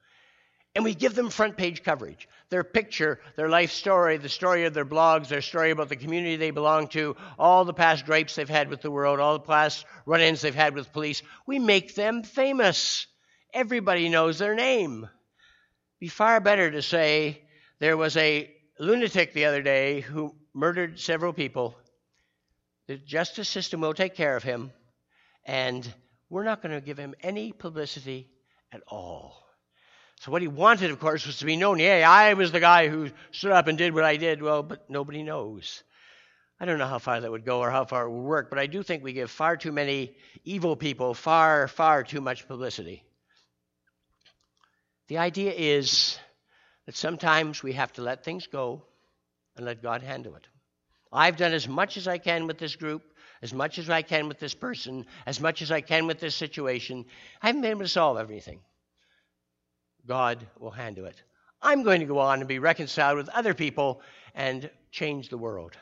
and 0.79 0.85
we 0.85 0.95
give 0.95 1.17
them 1.17 1.29
front 1.29 1.57
page 1.57 1.83
coverage. 1.83 2.29
Their 2.51 2.63
picture, 2.63 3.19
their 3.35 3.49
life 3.49 3.73
story, 3.73 4.17
the 4.17 4.29
story 4.29 4.65
of 4.65 4.75
their 4.75 4.85
blogs, 4.85 5.27
their 5.27 5.43
story 5.43 5.73
about 5.73 5.89
the 5.89 5.97
community 5.97 6.37
they 6.37 6.53
belong 6.53 6.87
to, 6.89 7.17
all 7.37 7.65
the 7.65 7.75
past 7.75 8.07
gripes 8.07 8.37
they've 8.37 8.49
had 8.49 8.71
with 8.71 8.81
the 8.81 8.91
world, 8.91 9.19
all 9.19 9.33
the 9.33 9.45
past 9.45 9.85
run 10.07 10.21
ins 10.21 10.41
they've 10.41 10.55
had 10.55 10.77
with 10.77 10.93
police. 10.93 11.23
We 11.47 11.59
make 11.59 11.97
them 11.97 12.23
famous. 12.23 13.09
Everybody 13.53 14.09
knows 14.09 14.39
their 14.39 14.55
name. 14.55 14.99
It'd 14.99 15.11
Be 15.99 16.07
far 16.07 16.39
better 16.41 16.71
to 16.71 16.81
say 16.81 17.43
there 17.81 17.97
was 17.97 18.17
a 18.17 18.49
lunatic 18.79 19.33
the 19.33 19.47
other 19.47 19.63
day 19.63 20.03
who 20.03 20.37
murdered 20.59 20.99
several 20.99 21.33
people. 21.33 21.77
The 22.89 22.97
justice 22.97 23.49
system 23.49 23.81
will 23.81 23.95
take 23.95 24.17
care 24.17 24.37
of 24.37 24.43
him, 24.43 24.73
and 25.45 25.87
we're 26.29 26.45
not 26.45 26.63
going 26.63 26.75
to 26.75 26.81
give 26.81 26.99
him 26.99 27.15
any 27.23 27.53
publicity 27.53 28.29
at 28.73 28.83
all. 28.89 29.45
So 30.21 30.33
what 30.33 30.43
he 30.43 30.49
wanted, 30.49 30.91
of 30.91 30.99
course, 30.99 31.27
was 31.27 31.39
to 31.39 31.47
be 31.47 31.57
known. 31.57 31.79
Yeah, 31.79 32.05
I 32.11 32.35
was 32.35 32.51
the 32.51 32.59
guy 32.59 32.89
who 32.89 33.11
stood 33.31 33.53
up 33.53 33.69
and 33.69 33.79
did 33.79 33.95
what 33.95 34.03
I 34.03 34.17
did. 34.17 34.43
Well, 34.43 34.65
but 34.65 34.91
nobody 34.91 35.23
knows. 35.23 35.85
I 36.59 36.65
don't 36.65 36.79
know 36.79 36.89
how 36.89 36.99
far 36.99 37.21
that 37.21 37.31
would 37.31 37.45
go 37.45 37.61
or 37.61 37.71
how 37.71 37.85
far 37.85 38.07
it 38.07 38.11
would 38.11 38.25
work, 38.25 38.51
but 38.51 38.59
I 38.59 38.67
do 38.67 38.83
think 38.83 39.05
we 39.05 39.13
give 39.13 39.31
far 39.31 39.57
too 39.57 39.71
many 39.71 40.17
evil 40.45 40.75
people 40.75 41.15
far, 41.15 41.69
far 41.69 42.03
too 42.03 42.21
much 42.21 42.49
publicity. 42.49 43.05
The 45.07 45.19
idea 45.19 45.53
is 45.53 46.19
that 46.87 46.97
sometimes 46.97 47.63
we 47.63 47.75
have 47.75 47.93
to 47.93 48.03
let 48.03 48.25
things 48.25 48.49
go 48.49 48.88
and 49.59 49.67
let 49.67 49.83
God 49.83 50.03
handle 50.03 50.35
it. 50.37 50.47
I've 51.13 51.37
done 51.37 51.53
as 51.53 51.69
much 51.69 51.97
as 51.97 52.09
I 52.09 52.19
can 52.19 52.47
with 52.47 52.59
this 52.59 52.77
group, 52.77 53.03
as 53.43 53.53
much 53.55 53.79
as 53.79 53.89
I 53.89 54.03
can 54.03 54.29
with 54.29 54.39
this 54.39 54.55
person, 54.55 55.07
as 55.27 55.41
much 55.41 55.63
as 55.63 55.71
I 55.71 55.81
can 55.81 56.07
with 56.07 56.21
this 56.21 56.35
situation. 56.35 57.05
I 57.43 57.47
haven't 57.47 57.63
been 57.63 57.71
able 57.71 57.83
to 57.83 57.89
solve 57.89 58.19
everything. 58.19 58.61
God 60.07 60.47
will 60.59 60.71
handle 60.71 61.05
it. 61.05 61.23
I'm 61.61 61.83
going 61.83 62.01
to 62.01 62.07
go 62.07 62.19
on 62.19 62.41
and 62.41 62.49
be 62.49 62.59
reconciled 62.59 63.17
with 63.17 63.29
other 63.29 63.55
people 63.55 64.01
and 64.35 64.71
change 64.91 65.29
the 65.29 65.39
world. 65.39 65.77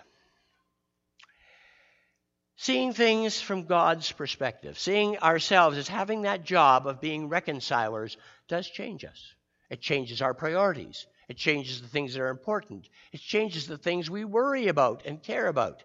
Seeing 2.57 2.95
things 2.95 3.41
from 3.41 3.67
God's 3.67 4.11
perspective, 4.11 4.79
seeing 4.79 5.19
ourselves 5.19 5.77
as 5.77 5.89
having 5.89 6.23
that 6.23 6.45
job 6.45 6.87
of 6.87 7.03
being 7.03 7.29
reconcilers, 7.29 8.17
does 8.49 8.69
change 8.69 9.05
us. 9.05 9.35
It 9.69 9.83
changes 9.83 10.23
our 10.23 10.33
priorities. 10.33 11.07
It 11.29 11.37
changes 11.37 11.83
the 11.83 11.89
things 11.89 12.15
that 12.15 12.23
are 12.23 12.29
important. 12.29 12.89
It 13.13 13.21
changes 13.21 13.67
the 13.67 13.79
things 13.79 14.09
we 14.09 14.25
worry 14.25 14.69
about 14.69 15.05
and 15.07 15.23
care 15.23 15.49
about. 15.49 15.83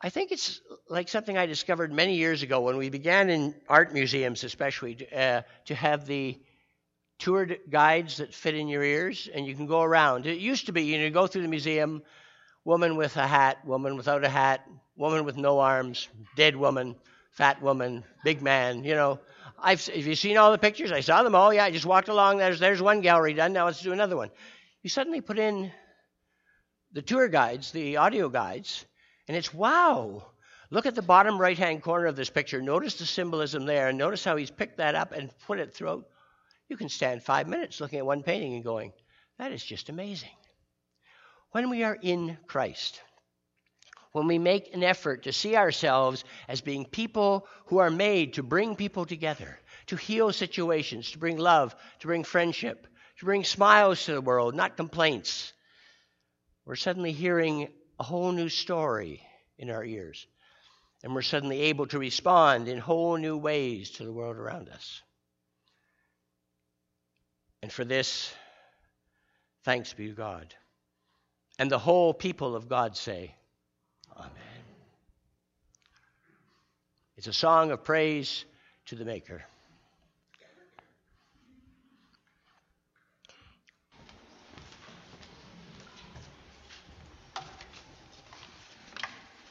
I 0.00 0.08
think 0.08 0.32
it's 0.32 0.60
like 0.88 1.08
something 1.08 1.38
I 1.38 1.46
discovered 1.46 1.92
many 1.92 2.16
years 2.16 2.42
ago 2.42 2.60
when 2.60 2.76
we 2.76 2.90
began 2.90 3.30
in 3.30 3.54
art 3.68 3.92
museums, 3.92 4.42
especially, 4.42 4.96
to, 4.96 5.18
uh, 5.18 5.42
to 5.66 5.74
have 5.74 6.06
the 6.06 6.40
toured 7.18 7.60
guides 7.70 8.16
that 8.16 8.34
fit 8.34 8.56
in 8.56 8.66
your 8.66 8.82
ears, 8.82 9.28
and 9.32 9.46
you 9.46 9.54
can 9.54 9.66
go 9.66 9.80
around. 9.80 10.26
It 10.26 10.40
used 10.40 10.66
to 10.66 10.72
be, 10.72 10.82
you 10.82 10.98
know, 10.98 11.10
go 11.10 11.28
through 11.28 11.42
the 11.42 11.48
museum, 11.48 12.02
woman 12.64 12.96
with 12.96 13.16
a 13.16 13.26
hat, 13.26 13.64
woman 13.64 13.96
without 13.96 14.24
a 14.24 14.28
hat, 14.28 14.66
woman 14.96 15.24
with 15.24 15.36
no 15.36 15.60
arms, 15.60 16.08
dead 16.36 16.56
woman, 16.56 16.96
fat 17.30 17.62
woman, 17.62 18.02
big 18.24 18.42
man, 18.42 18.82
you 18.82 18.94
know. 18.94 19.20
I've, 19.62 19.84
have 19.86 20.06
you 20.06 20.14
seen 20.14 20.36
all 20.36 20.52
the 20.52 20.58
pictures? 20.58 20.92
I 20.92 21.00
saw 21.00 21.22
them 21.22 21.34
all. 21.34 21.54
Yeah, 21.54 21.64
I 21.64 21.70
just 21.70 21.86
walked 21.86 22.08
along. 22.08 22.38
There's, 22.38 22.60
there's 22.60 22.82
one 22.82 23.00
gallery 23.00 23.34
done. 23.34 23.52
Now 23.52 23.66
let's 23.66 23.80
do 23.80 23.92
another 23.92 24.16
one. 24.16 24.30
You 24.82 24.90
suddenly 24.90 25.20
put 25.20 25.38
in 25.38 25.70
the 26.92 27.02
tour 27.02 27.28
guides, 27.28 27.70
the 27.72 27.96
audio 27.96 28.28
guides, 28.28 28.84
and 29.28 29.36
it's 29.36 29.54
wow. 29.54 30.26
Look 30.70 30.86
at 30.86 30.94
the 30.94 31.02
bottom 31.02 31.40
right 31.40 31.56
hand 31.56 31.82
corner 31.82 32.06
of 32.06 32.16
this 32.16 32.30
picture. 32.30 32.60
Notice 32.60 32.94
the 32.94 33.06
symbolism 33.06 33.64
there, 33.64 33.88
and 33.88 33.96
notice 33.96 34.24
how 34.24 34.36
he's 34.36 34.50
picked 34.50 34.78
that 34.78 34.94
up 34.94 35.12
and 35.12 35.30
put 35.46 35.58
it 35.58 35.74
throughout 35.74 36.04
you 36.72 36.76
can 36.78 36.88
stand 36.88 37.22
five 37.22 37.48
minutes 37.48 37.82
looking 37.82 37.98
at 37.98 38.06
one 38.06 38.22
painting 38.22 38.54
and 38.54 38.64
going, 38.64 38.94
that 39.38 39.52
is 39.52 39.62
just 39.62 39.90
amazing. 39.90 40.30
When 41.50 41.68
we 41.68 41.84
are 41.84 41.98
in 42.00 42.38
Christ, 42.46 42.98
when 44.12 44.26
we 44.26 44.38
make 44.38 44.74
an 44.74 44.82
effort 44.82 45.24
to 45.24 45.32
see 45.32 45.56
ourselves 45.56 46.24
as 46.48 46.60
being 46.60 46.84
people 46.84 47.46
who 47.66 47.78
are 47.78 47.90
made 47.90 48.34
to 48.34 48.42
bring 48.42 48.76
people 48.76 49.06
together, 49.06 49.58
to 49.86 49.96
heal 49.96 50.32
situations, 50.32 51.10
to 51.10 51.18
bring 51.18 51.38
love, 51.38 51.74
to 52.00 52.06
bring 52.06 52.24
friendship, 52.24 52.86
to 53.18 53.24
bring 53.24 53.44
smiles 53.44 54.04
to 54.04 54.12
the 54.12 54.20
world, 54.20 54.54
not 54.54 54.76
complaints, 54.76 55.52
we're 56.64 56.76
suddenly 56.76 57.12
hearing 57.12 57.68
a 57.98 58.04
whole 58.04 58.32
new 58.32 58.48
story 58.48 59.22
in 59.58 59.70
our 59.70 59.84
ears. 59.84 60.26
And 61.02 61.14
we're 61.14 61.22
suddenly 61.22 61.62
able 61.62 61.86
to 61.88 61.98
respond 61.98 62.68
in 62.68 62.78
whole 62.78 63.16
new 63.16 63.36
ways 63.36 63.90
to 63.92 64.04
the 64.04 64.12
world 64.12 64.36
around 64.36 64.68
us. 64.68 65.02
And 67.60 67.72
for 67.72 67.84
this, 67.84 68.32
thanks 69.64 69.92
be 69.92 70.08
to 70.08 70.14
God. 70.14 70.54
And 71.58 71.70
the 71.70 71.78
whole 71.78 72.14
people 72.14 72.54
of 72.54 72.68
God 72.68 72.96
say, 72.96 73.34
Amen. 74.16 74.30
It's 77.16 77.26
a 77.26 77.32
song 77.32 77.70
of 77.70 77.84
praise 77.84 78.44
to 78.86 78.94
the 78.94 79.04
Maker. 79.04 79.42